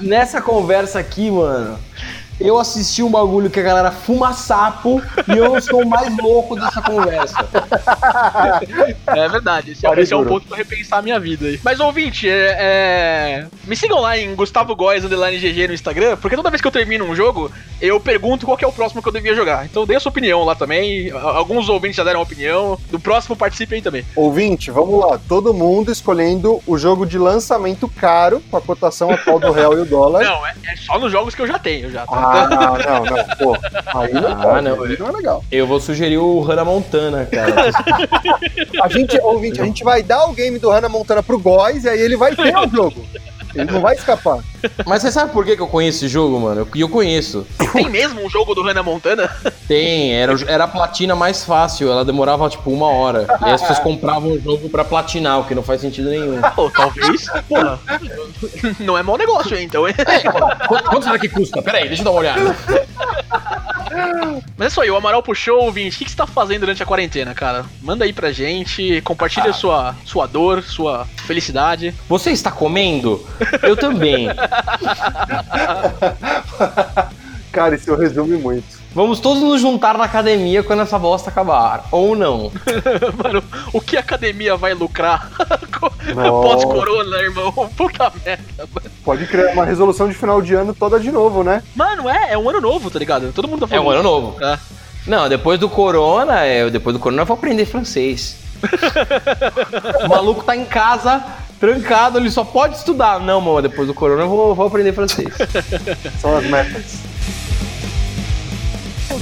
nessa 0.00 0.42
conversa 0.42 0.98
aqui, 0.98 1.30
mano, 1.30 1.78
eu 2.40 2.58
assisti 2.58 3.02
um 3.02 3.10
bagulho 3.10 3.48
que 3.50 3.58
a 3.60 3.62
galera 3.62 3.90
fuma 3.90 4.32
sapo 4.32 5.00
e 5.28 5.36
eu 5.36 5.60
sou 5.60 5.82
o 5.82 5.88
mais 5.88 6.14
louco 6.18 6.54
dessa 6.56 6.82
conversa. 6.82 7.36
É 9.06 9.28
verdade. 9.28 9.72
Esse, 9.72 9.86
é- 9.86 10.00
esse 10.00 10.12
é 10.12 10.16
um 10.16 10.24
ponto 10.24 10.46
pra 10.46 10.56
repensar 10.56 10.98
a 10.98 11.02
minha 11.02 11.18
vida 11.18 11.46
aí. 11.46 11.60
Mas, 11.64 11.80
ouvinte, 11.80 12.28
é, 12.28 12.56
é, 12.58 13.46
me 13.64 13.76
sigam 13.76 14.00
lá 14.00 14.18
em 14.18 14.34
Gustavo 14.34 14.74
Góes 14.74 15.04
underline 15.04 15.38
GG 15.38 15.68
no 15.68 15.74
Instagram, 15.74 16.16
porque 16.16 16.36
toda 16.36 16.50
vez 16.50 16.60
que 16.60 16.66
eu 16.68 16.72
termino 16.72 17.04
um 17.04 17.14
jogo, 17.14 17.50
eu 17.80 17.98
pergunto 18.00 18.46
qual 18.46 18.56
que 18.56 18.64
é 18.64 18.68
o 18.68 18.72
próximo 18.72 19.02
que 19.02 19.08
eu 19.08 19.12
devia 19.12 19.34
jogar. 19.34 19.64
Então 19.64 19.86
dê 19.86 19.94
a 19.96 20.00
sua 20.00 20.10
opinião 20.10 20.44
lá 20.44 20.54
também. 20.54 21.10
Alguns 21.10 21.68
ouvintes 21.68 21.96
já 21.96 22.04
deram 22.04 22.20
opinião. 22.22 22.78
Do 22.90 22.98
próximo 23.00 23.36
participe 23.36 23.74
aí 23.74 23.82
também. 23.82 24.04
Ouvinte, 24.14 24.70
vamos 24.70 24.98
lá. 25.00 25.18
Todo 25.28 25.52
mundo 25.54 25.90
escolhendo 25.92 26.60
o 26.66 26.76
jogo 26.78 27.06
de 27.06 27.18
lançamento 27.18 27.88
caro, 27.88 28.42
com 28.50 28.56
a 28.56 28.60
cotação 28.60 29.10
atual 29.10 29.38
do 29.38 29.52
real 29.52 29.72
e 29.76 29.80
o 29.80 29.84
dólar. 29.84 30.22
Não, 30.24 30.46
é, 30.46 30.54
é 30.66 30.76
só 30.76 30.98
nos 30.98 31.10
jogos 31.12 31.34
que 31.34 31.42
eu 31.42 31.46
já 31.46 31.58
tenho 31.58 31.90
já. 31.90 32.06
tá? 32.06 32.25
Ah, 32.26 32.48
não, 32.50 33.04
não, 33.04 33.16
não. 33.16 33.36
Pô, 33.36 33.56
aí 33.98 34.12
não, 34.12 34.32
Ah, 34.32 34.36
pode, 34.36 34.64
não, 34.64 34.82
aí 34.84 34.98
não 34.98 35.08
é 35.08 35.12
legal. 35.12 35.44
Eu 35.50 35.66
vou 35.66 35.78
sugerir 35.80 36.18
o 36.18 36.40
Hannah 36.40 36.64
Montana, 36.64 37.26
cara. 37.26 37.54
A 38.82 38.88
gente, 38.88 39.18
ouvinte, 39.20 39.60
a 39.60 39.64
gente 39.64 39.82
vai 39.84 40.02
dar 40.02 40.26
o 40.26 40.32
game 40.32 40.58
do 40.58 40.70
Hannah 40.70 40.88
Montana 40.88 41.22
pro 41.22 41.38
Góis 41.38 41.84
e 41.84 41.88
aí 41.88 42.00
ele 42.00 42.16
vai 42.16 42.34
ter 42.34 42.54
o 42.56 42.68
jogo. 42.68 43.04
Ele 43.56 43.70
não 43.72 43.80
vai 43.80 43.94
escapar. 43.94 44.38
Mas 44.84 45.02
você 45.02 45.10
sabe 45.12 45.32
por 45.32 45.44
que 45.44 45.56
que 45.56 45.62
eu 45.62 45.66
conheço 45.66 45.98
esse 45.98 46.08
jogo, 46.08 46.38
mano? 46.38 46.68
E 46.74 46.80
eu 46.80 46.88
conheço. 46.88 47.46
Tem 47.72 47.88
mesmo 47.88 48.24
um 48.24 48.28
jogo 48.30 48.54
do 48.54 48.62
Hannah 48.62 48.82
Montana? 48.82 49.30
Tem, 49.66 50.12
era, 50.14 50.32
era 50.46 50.64
a 50.64 50.68
platina 50.68 51.14
mais 51.14 51.44
fácil, 51.44 51.90
ela 51.90 52.04
demorava 52.04 52.48
tipo 52.48 52.70
uma 52.70 52.88
hora. 52.88 53.26
E 53.40 53.44
aí 53.46 53.52
as 53.52 53.60
pessoas 53.60 53.78
compravam 53.80 54.30
o 54.32 54.40
jogo 54.40 54.68
pra 54.68 54.84
platinar, 54.84 55.40
o 55.40 55.44
que 55.44 55.54
não 55.54 55.62
faz 55.62 55.80
sentido 55.80 56.10
nenhum. 56.10 56.40
Pô, 56.54 56.70
talvez. 56.70 57.26
Porra. 57.48 57.78
Não 58.80 58.96
é 58.96 59.02
mau 59.02 59.16
negócio, 59.16 59.56
hein, 59.56 59.64
então. 59.64 59.86
hein? 59.88 59.94
Quanto, 60.68 60.84
quanto 60.90 61.04
será 61.04 61.18
que 61.18 61.28
custa? 61.28 61.62
Pera 61.62 61.78
aí, 61.78 61.88
deixa 61.88 62.02
eu 62.02 62.04
dar 62.04 62.10
uma 62.12 62.20
olhada. 62.20 62.56
Mas 64.56 64.66
é 64.66 64.68
isso 64.68 64.80
aí, 64.80 64.90
o 64.90 64.96
Amaral 64.96 65.22
puxou, 65.22 65.62
ouvinte. 65.62 65.96
O 65.96 65.98
que, 65.98 66.04
que 66.04 66.10
você 66.10 66.16
tá 66.16 66.26
fazendo 66.26 66.60
durante 66.60 66.82
a 66.82 66.86
quarentena, 66.86 67.34
cara? 67.34 67.64
Manda 67.82 68.04
aí 68.04 68.12
pra 68.12 68.32
gente, 68.32 69.00
compartilha 69.02 69.52
sua, 69.52 69.94
sua 70.04 70.26
dor, 70.26 70.62
sua 70.62 71.06
felicidade. 71.26 71.94
Você 72.08 72.30
está 72.30 72.50
comendo? 72.50 73.24
Eu 73.62 73.76
também. 73.76 74.28
Cara, 77.56 77.74
isso 77.74 77.94
resume 77.94 78.36
muito. 78.36 78.66
Vamos 78.94 79.18
todos 79.18 79.42
nos 79.42 79.62
juntar 79.62 79.96
na 79.96 80.04
academia 80.04 80.62
quando 80.62 80.82
essa 80.82 80.98
bosta 80.98 81.30
acabar. 81.30 81.86
Ou 81.90 82.14
não. 82.14 82.52
Mano, 83.16 83.42
o 83.72 83.80
que 83.80 83.96
a 83.96 84.00
academia 84.00 84.58
vai 84.58 84.74
lucrar 84.74 85.30
pós-corona, 86.14 87.16
irmão? 87.16 87.50
Puta 87.74 88.12
merda. 88.22 88.68
mano. 88.74 88.90
Pode 89.02 89.26
criar 89.26 89.54
uma 89.54 89.64
resolução 89.64 90.06
de 90.06 90.14
final 90.14 90.42
de 90.42 90.52
ano 90.52 90.74
toda 90.74 91.00
de 91.00 91.10
novo, 91.10 91.42
né? 91.42 91.62
Mano, 91.74 92.10
é, 92.10 92.32
é 92.32 92.38
um 92.38 92.46
ano 92.50 92.60
novo, 92.60 92.90
tá 92.90 92.98
ligado? 92.98 93.32
Todo 93.32 93.48
mundo 93.48 93.66
tá 93.66 93.74
É 93.74 93.78
falando. 93.78 93.86
um 93.86 93.90
ano 93.90 94.02
novo. 94.02 94.44
É. 94.44 94.58
Não, 95.06 95.26
depois 95.26 95.58
do 95.58 95.70
corona, 95.70 96.44
é, 96.44 96.68
depois 96.68 96.94
do 96.94 97.00
corona 97.00 97.22
eu 97.22 97.26
vou 97.26 97.38
aprender 97.38 97.64
francês. 97.64 98.36
o 100.04 100.08
maluco 100.10 100.44
tá 100.44 100.54
em 100.54 100.66
casa, 100.66 101.24
trancado, 101.58 102.18
ele 102.18 102.30
só 102.30 102.44
pode 102.44 102.76
estudar. 102.76 103.18
Não, 103.18 103.40
mano, 103.40 103.62
depois 103.62 103.88
do 103.88 103.94
corona 103.94 104.24
eu 104.24 104.28
vou, 104.28 104.54
vou 104.54 104.66
aprender 104.66 104.92
francês. 104.92 105.32
São 106.20 106.36
as 106.36 106.44
metas. 106.44 107.15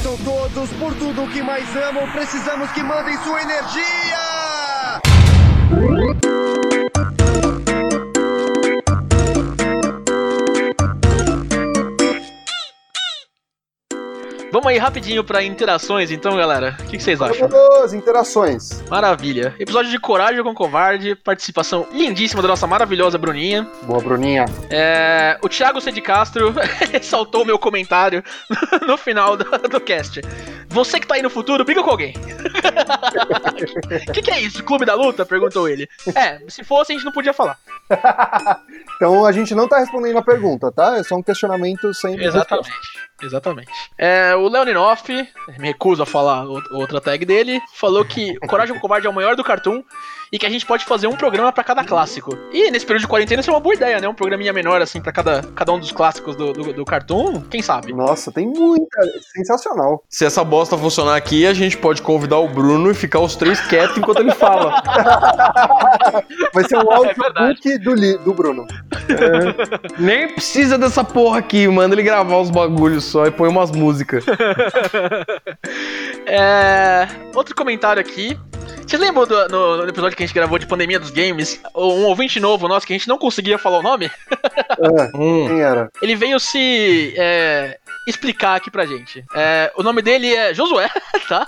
São 0.05 0.19
todos 0.19 0.69
por 0.75 0.95
tudo 0.97 1.27
que 1.33 1.43
mais 1.43 1.64
amam, 1.75 2.07
precisamos 2.12 2.71
que 2.73 2.83
mandem 2.83 3.17
sua 3.23 3.40
energia! 3.40 5.01
Vamos 14.55 14.69
aí 14.69 14.79
rapidinho 14.79 15.25
pra 15.25 15.43
interações, 15.43 16.12
então, 16.12 16.37
galera. 16.37 16.77
O 16.79 16.85
que, 16.85 16.97
que 16.97 17.03
vocês 17.03 17.21
acham? 17.21 17.49
Vamos, 17.49 17.93
interações. 17.93 18.85
Maravilha. 18.88 19.53
Episódio 19.59 19.90
de 19.90 19.99
Coragem 19.99 20.45
com 20.45 20.55
Covarde, 20.55 21.17
participação 21.17 21.88
lindíssima 21.90 22.40
da 22.40 22.47
nossa 22.47 22.64
maravilhosa 22.64 23.19
Bruninha. 23.19 23.69
Boa, 23.83 24.01
Bruninha. 24.01 24.45
É, 24.71 25.37
o 25.43 25.49
Thiago 25.49 25.81
C. 25.81 25.90
de 25.90 26.01
Castro 26.01 26.55
ressaltou 26.93 27.43
o 27.43 27.45
meu 27.45 27.59
comentário 27.59 28.23
no 28.87 28.97
final 28.97 29.37
do, 29.37 29.45
do 29.45 29.81
cast. 29.81 30.21
Você 30.69 31.01
que 31.01 31.07
tá 31.09 31.17
aí 31.17 31.23
no 31.23 31.31
futuro, 31.31 31.64
briga 31.64 31.83
com 31.83 31.90
alguém. 31.90 32.14
O 34.09 34.12
que, 34.14 34.23
que 34.23 34.31
é 34.31 34.40
isso? 34.40 34.62
Clube 34.62 34.85
da 34.85 34.95
Luta? 34.95 35.27
Perguntou 35.27 35.69
ele. 35.69 35.88
É, 36.14 36.40
se 36.49 36.62
fosse 36.62 36.93
a 36.93 36.95
gente 36.95 37.05
não 37.05 37.12
podia 37.12 37.33
falar. 37.33 37.59
Então 38.95 39.27
a 39.27 39.33
gente 39.33 39.53
não 39.53 39.67
tá 39.67 39.79
respondendo 39.79 40.17
a 40.17 40.23
pergunta, 40.23 40.71
tá? 40.71 40.97
É 40.97 41.03
só 41.03 41.17
um 41.17 41.23
questionamento 41.23 41.93
sem 41.93 42.21
Exatamente. 42.23 42.71
Exatamente. 43.25 43.71
É, 43.97 44.35
o 44.35 44.49
Leoninoff, 44.49 45.09
me 45.59 45.69
recuso 45.69 46.03
a 46.03 46.07
falar 46.07 46.45
o- 46.47 46.63
outra 46.77 47.01
tag 47.01 47.25
dele, 47.25 47.61
falou 47.75 48.05
que 48.05 48.35
Coragem 48.47 48.75
com 48.75 48.81
Covarde 48.81 49.07
é 49.07 49.11
o 49.11 49.15
maior 49.15 49.35
do 49.37 49.43
Cartoon 49.45 49.83
e 50.35 50.38
que 50.38 50.44
a 50.44 50.51
gente 50.51 50.66
pode 50.66 50.85
fazer 50.85 51.07
um 51.07 51.12
programa 51.14 51.53
pra 51.53 51.62
cada 51.62 51.85
clássico. 51.85 52.37
E 52.53 52.68
nesse 52.68 52.85
período 52.85 53.03
de 53.03 53.07
quarentena 53.07 53.40
isso 53.40 53.51
é 53.51 53.53
uma 53.53 53.61
boa 53.61 53.73
ideia, 53.77 54.01
né? 54.01 54.09
Um 54.09 54.14
programinha 54.14 54.53
menor, 54.53 54.83
assim, 54.83 55.01
pra 55.01 55.12
cada, 55.12 55.42
cada 55.55 55.73
um 55.73 55.79
dos 55.79 55.92
clássicos 55.92 56.35
do, 56.35 56.53
do, 56.53 56.73
do 56.73 56.85
Cartoon, 56.85 57.40
quem 57.42 57.62
sabe? 57.62 57.92
Nossa, 57.92 58.33
tem 58.33 58.44
muita. 58.44 59.01
Sensacional. 59.33 60.03
Se 60.11 60.25
essa 60.25 60.42
bosta 60.42 60.77
funcionar 60.77 61.14
aqui, 61.14 61.47
a 61.47 61.55
gente 61.55 61.79
pode 61.79 62.03
convidar 62.03 62.38
o 62.38 62.49
Bruno 62.49 62.90
e 62.90 62.94
ficar 62.94 63.20
os 63.20 63.37
três 63.37 63.61
quietos 63.61 63.97
enquanto 63.97 64.18
ele 64.18 64.33
fala. 64.33 64.83
Vai 66.53 66.64
ser 66.64 66.79
um 66.79 66.90
É 66.90 66.94
audiobook 66.97 67.79
do, 67.79 67.94
li- 67.94 68.18
do 68.18 68.35
Bruno. 68.35 68.66
Nem 69.97 70.27
precisa 70.35 70.77
dessa 70.77 71.05
porra 71.05 71.38
aqui, 71.38 71.68
manda 71.68 71.94
ele 71.94 72.03
gravar 72.03 72.38
os 72.38 72.51
bagulhos 72.51 73.05
só 73.05 73.25
e 73.27 73.31
põe 73.31 73.49
umas 73.49 73.70
músicas. 73.70 74.25
É, 76.27 77.07
outro 77.35 77.55
comentário 77.55 78.01
aqui. 78.01 78.38
Vocês 78.87 79.00
lembram 79.00 79.27
do, 79.27 79.48
no, 79.48 79.77
no 79.79 79.88
episódio 79.88 80.16
que 80.16 80.22
a 80.22 80.27
gente 80.27 80.35
gravou 80.35 80.59
de 80.59 80.66
pandemia 80.66 81.00
dos 81.00 81.11
games? 81.11 81.61
Um 81.74 82.05
ouvinte 82.05 82.38
novo 82.38 82.68
nosso 82.68 82.87
que 82.87 82.92
a 82.92 82.96
gente 82.96 83.09
não 83.09 83.18
conseguia 83.18 83.59
falar 83.59 83.79
o 83.79 83.83
nome? 83.83 84.11
Ah, 84.31 85.11
Hum. 85.14 85.48
quem 85.48 85.61
era? 85.61 85.90
Ele 86.03 86.14
veio 86.16 86.38
se 86.38 87.14
é, 87.16 87.79
explicar 88.07 88.57
aqui 88.57 88.71
pra 88.71 88.87
gente. 88.87 89.25
É, 89.35 89.73
o 89.77 89.83
nome 89.83 90.03
dele 90.03 90.35
é 90.35 90.53
Josué, 90.55 90.88
tá? 91.29 91.47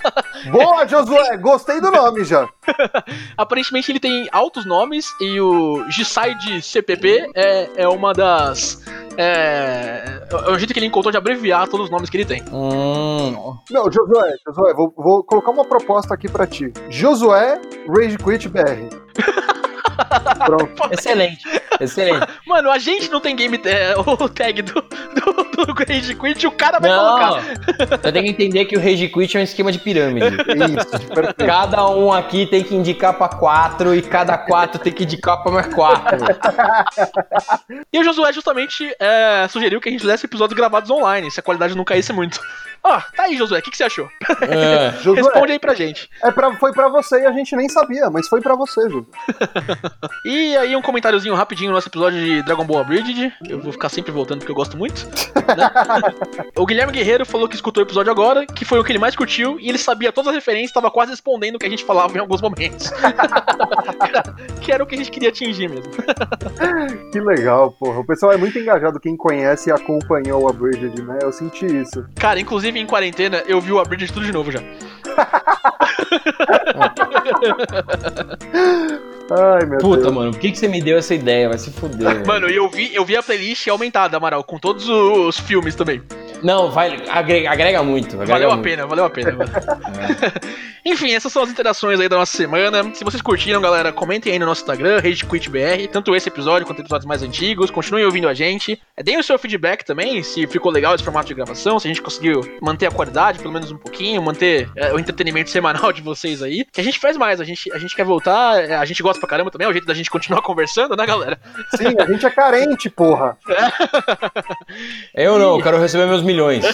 Boa, 0.51 0.87
Josué! 0.87 1.37
Gostei 1.37 1.81
do 1.81 1.91
nome 1.91 2.25
já. 2.25 2.49
Aparentemente 3.37 3.91
ele 3.91 4.01
tem 4.01 4.29
altos 4.33 4.65
nomes 4.65 5.07
e 5.21 5.41
o 5.41 5.85
Gisai 5.91 6.35
de 6.35 6.63
CPP 6.63 7.31
é, 7.35 7.71
é 7.77 7.89
uma 7.89 8.13
das. 8.13 8.83
É, 9.19 10.23
é 10.31 10.51
o 10.51 10.59
jeito 10.59 10.73
que 10.75 10.79
ele 10.79 10.87
encontrou 10.87 11.11
de 11.11 11.17
abreviar 11.17 11.69
todos 11.69 11.87
os 11.87 11.91
nomes 11.91 12.11
que 12.11 12.17
ele 12.17 12.25
tem. 12.25 12.43
Hum. 12.53 13.57
Não, 13.71 13.91
Josué, 13.91 14.35
Josué, 14.47 14.75
vou, 14.75 14.93
vou 14.97 15.25
colocar 15.25 15.51
uma 15.51 15.65
proposta 15.65 16.15
aqui 16.15 16.29
pra 16.29 16.47
ti. 16.47 16.73
Josué 16.91 17.61
Rage 17.89 18.19
Quit 18.19 18.49
BR. 18.49 18.89
Pronto. 20.45 20.89
Excelente, 20.93 21.43
excelente. 21.81 22.27
Mano, 22.47 22.71
a 22.71 22.79
gente 22.79 23.11
não 23.11 23.21
tem 23.21 23.35
game 23.37 23.61
é, 23.65 23.95
o 23.97 24.29
tag 24.29 24.63
do, 24.63 24.73
do, 24.75 25.65
do 25.67 25.73
Rage 25.73 26.15
Quit 26.15 26.45
e 26.45 26.47
o 26.47 26.53
cara 26.53 26.79
vai 26.79 26.91
Não, 26.91 27.19
colocar. 27.19 27.99
você 28.03 28.13
tem 28.13 28.23
que 28.25 28.31
entender 28.31 28.65
que 28.67 28.77
o 28.77 28.81
Rage 28.81 29.09
Quit 29.09 29.37
é 29.37 29.41
um 29.41 29.43
esquema 29.43 29.73
de 29.73 29.79
pirâmide. 29.79 30.27
Isso, 30.37 31.07
perfeito. 31.09 31.47
Cada 31.47 31.89
um 31.91 32.13
aqui 32.13 32.47
tem 32.47 32.63
que 32.63 32.75
indicar 32.75 33.15
pra 33.15 33.29
quatro 33.29 33.95
e 33.95 34.03
cada 34.03 34.37
quatro 34.39 34.81
tem 34.81 34.93
que 34.93 35.05
indicar 35.05 35.43
pra 35.43 35.53
mais 35.53 35.73
quatro. 35.75 36.17
E 37.93 37.99
o 37.99 38.05
Josué 38.05 38.33
justamente 38.33 38.95
é, 39.01 39.47
sugeriu 39.49 39.81
que 39.81 39.89
a 39.89 39.93
gente 39.93 40.01
fizesse 40.01 40.27
episódios 40.27 40.57
gravados 40.57 40.91
online, 40.91 41.31
se 41.31 41.41
a 41.41 41.43
qualidade 41.43 41.77
não 41.77 41.85
caísse 41.85 42.13
muito. 42.13 42.39
Ó, 42.83 43.01
tá 43.17 43.25
aí, 43.25 43.37
Josué, 43.37 43.59
o 43.59 43.63
que, 43.63 43.71
que 43.71 43.77
você 43.77 43.85
achou? 43.85 44.09
É. 44.43 44.93
Josué, 45.03 45.23
Responde 45.23 45.53
aí 45.53 45.59
pra 45.59 45.75
gente. 45.75 46.09
é 46.23 46.31
pra, 46.31 46.55
foi 46.57 46.73
pra 46.73 46.89
você 46.89 47.23
e 47.23 47.27
a 47.27 47.33
gente 47.33 47.57
nem 47.57 47.69
sabia, 47.69 48.11
mas 48.11 48.29
foi 48.29 48.41
pra 48.41 48.55
você, 48.55 48.83
Josué. 48.89 49.05
E 50.25 50.57
aí 50.57 50.75
um 50.75 50.83
comentáriozinho 50.83 51.35
rapidinho 51.35 51.71
no 51.71 51.75
nosso 51.75 51.89
episódio 51.89 52.19
de 52.19 52.43
Dragon 52.43 52.65
Ball 52.65 52.81
Abridged. 52.81 53.33
Eu 53.49 53.61
vou 53.61 53.73
ficar 53.73 53.89
sempre 53.89 54.13
voltando 54.13 54.39
porque 54.39 54.53
eu 54.53 54.57
gosto 54.57 54.77
muito. 54.77 55.07
né? 55.35 55.71
o 56.57 56.67
Guilherme 56.67 56.93
Guerreiro 56.93 57.25
falou 57.25 57.49
que 57.49 57.55
escutou 57.55 57.83
o 57.83 57.87
episódio 57.87 58.11
agora, 58.11 58.47
que 58.47 58.65
foi 58.65 58.79
o 58.79 58.85
que 58.85 58.93
ele 58.93 58.99
mais 58.99 59.15
curtiu, 59.15 59.59
e 59.61 59.69
ele 59.69 59.79
sabia 59.79 60.13
todas 60.13 60.29
as 60.29 60.35
referências, 60.35 60.71
estava 60.71 60.91
quase 60.91 61.11
respondendo 61.11 61.57
o 61.57 61.59
que 61.59 61.67
a 61.67 61.71
gente 61.71 61.85
falava 61.85 62.17
em 62.17 62.21
alguns 62.21 62.41
momentos. 62.41 62.91
que 64.61 64.73
era 64.73 64.83
o 64.83 64.87
que 64.87 64.95
a 64.95 64.99
gente 64.99 65.11
queria 65.11 65.29
atingir 65.29 65.69
mesmo. 65.69 65.93
Que 67.13 67.21
legal, 67.21 67.73
porra. 67.73 68.01
O 68.01 68.07
pessoal 68.07 68.33
é 68.33 68.37
muito 68.37 68.59
engajado, 68.59 69.01
quem 69.01 69.17
conhece 69.17 69.71
e 69.71 69.73
acompanhou 69.73 70.49
a 70.49 70.53
Bridget, 70.53 71.01
né? 71.03 71.19
Eu 71.23 71.33
senti 71.33 71.67
isso. 71.67 72.05
Cara, 72.17 72.41
inclusive 72.41 72.79
em 72.79 72.87
quarentena 72.87 73.43
eu 73.47 73.61
vi 73.61 73.73
o 73.73 73.79
Abridged 73.79 74.13
tudo 74.13 74.27
de 74.27 74.33
novo 74.33 74.51
já. 74.51 74.61
Ai, 79.31 79.67
meu 79.67 79.79
Puta, 79.79 80.03
Deus. 80.03 80.15
mano, 80.15 80.31
por 80.31 80.41
que, 80.41 80.53
que 80.53 80.59
você 80.59 80.69
me 80.69 80.81
deu 80.81 80.97
essa 80.99 81.15
ideia? 81.15 81.49
Vai 81.49 81.59
se 81.59 81.71
fuder. 81.71 82.25
Mano, 82.27 82.49
e 82.49 82.57
eu 82.57 82.69
vi, 82.69 82.95
eu 82.95 83.05
vi 83.05 83.17
a 83.17 83.23
playlist 83.23 83.67
aumentada, 83.69 84.17
Amaral, 84.17 84.45
com 84.45 84.59
todos 84.59 84.89
os 84.89 85.39
filmes 85.41 85.75
também. 85.75 86.01
Não, 86.43 86.71
vai, 86.71 87.03
agrega, 87.09 87.51
agrega 87.51 87.83
muito. 87.83 88.15
Agrega 88.15 88.33
Valeu 88.33 88.51
a 88.51 88.55
muito. 88.55 88.65
pena, 88.65 88.87
valeu 88.87 89.05
a 89.05 89.11
pena. 89.11 89.33
mano. 89.33 89.51
Enfim, 90.85 91.13
essas 91.15 91.33
são 91.33 91.43
as 91.43 91.51
interações 91.51 91.99
aí 91.99 92.09
da 92.09 92.17
nossa 92.17 92.37
semana. 92.37 92.95
Se 92.95 93.03
vocês 93.03 93.21
curtiram, 93.21 93.61
galera, 93.61 93.93
comentem 93.93 94.33
aí 94.33 94.39
no 94.39 94.47
nosso 94.47 94.61
Instagram, 94.61 95.01
RageQuitBR, 95.01 95.89
tanto 95.91 96.15
esse 96.15 96.29
episódio 96.29 96.65
quanto 96.65 96.81
episódios 96.81 97.07
mais 97.07 97.25
antigos. 97.25 97.73
Continuem 97.73 98.05
ouvindo 98.05 98.29
a 98.29 98.35
gente. 98.35 98.81
É, 98.97 99.03
Deem 99.03 99.19
o 99.19 99.23
seu 99.23 99.37
feedback 99.37 99.85
também, 99.85 100.23
se 100.23 100.47
ficou 100.47 100.71
legal 100.71 100.95
esse 100.95 101.03
formato 101.03 101.27
de 101.27 101.35
gravação, 101.35 101.81
se 101.81 101.89
a 101.89 101.91
gente 101.91 102.01
conseguiu 102.01 102.41
manter 102.63 102.87
a 102.87 102.91
qualidade, 102.93 103.41
pelo 103.41 103.53
menos 103.53 103.73
um 103.73 103.77
pouquinho, 103.77 104.23
manter 104.23 104.71
é, 104.77 104.93
o 104.93 104.99
entretenimento 105.01 105.51
semanal 105.51 105.93
de 105.93 106.03
vocês 106.03 106.41
aí. 106.41 106.65
Que 106.65 106.81
a 106.81 106.85
gente 106.85 107.01
faz 107.01 107.17
mais, 107.17 107.41
a 107.41 107.45
gente, 107.45 107.73
a 107.73 107.79
gente 107.79 107.97
quer 107.97 108.05
voltar, 108.05 108.63
é, 108.63 108.77
a 108.77 108.85
gente 108.85 109.03
gosta 109.03 109.19
pra 109.19 109.29
caramba 109.29 109.51
também, 109.51 109.67
é 109.67 109.71
o 109.71 109.73
jeito 109.73 109.89
da 109.89 109.95
gente 109.95 110.09
continuar 110.09 110.41
conversando, 110.47 110.95
né, 110.97 111.05
galera? 111.05 111.37
Sim, 111.77 111.97
a 111.99 112.07
gente 112.07 112.25
é 112.25 112.31
carente, 112.31 112.89
porra. 112.89 113.37
Eu 115.13 115.37
não, 115.37 115.57
eu 115.57 115.63
quero 115.63 115.81
receber 115.81 116.07
meus 116.07 116.23
milhões. 116.27 116.65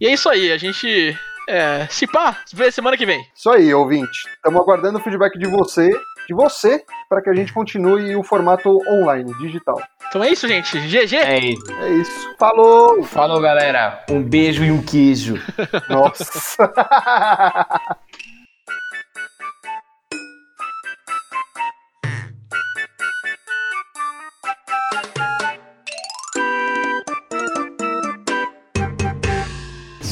E 0.00 0.06
é 0.06 0.12
isso 0.12 0.28
aí, 0.28 0.52
a 0.52 0.56
gente. 0.56 1.16
É, 1.48 1.86
se 1.88 2.06
pá, 2.06 2.36
se 2.44 2.54
vê 2.54 2.70
semana 2.70 2.96
que 2.96 3.06
vem. 3.06 3.20
Isso 3.34 3.50
aí, 3.50 3.72
ouvinte. 3.72 4.28
Estamos 4.34 4.60
aguardando 4.60 4.98
o 4.98 5.00
feedback 5.00 5.38
de 5.38 5.48
você, 5.48 5.88
de 6.28 6.34
você, 6.34 6.84
para 7.08 7.22
que 7.22 7.30
a 7.30 7.34
gente 7.34 7.54
continue 7.54 8.14
o 8.14 8.22
formato 8.22 8.78
online, 8.86 9.32
digital. 9.38 9.80
Então 10.08 10.22
é 10.22 10.30
isso, 10.30 10.46
gente. 10.46 10.78
GG. 10.78 11.16
É 11.16 11.38
isso. 11.38 11.72
É 11.80 11.88
isso. 11.90 12.34
Falou! 12.38 13.02
Falou, 13.02 13.40
galera. 13.40 14.04
Um 14.10 14.22
beijo 14.22 14.62
e 14.62 14.70
um 14.70 14.82
queijo. 14.82 15.42
Nossa! 15.88 16.70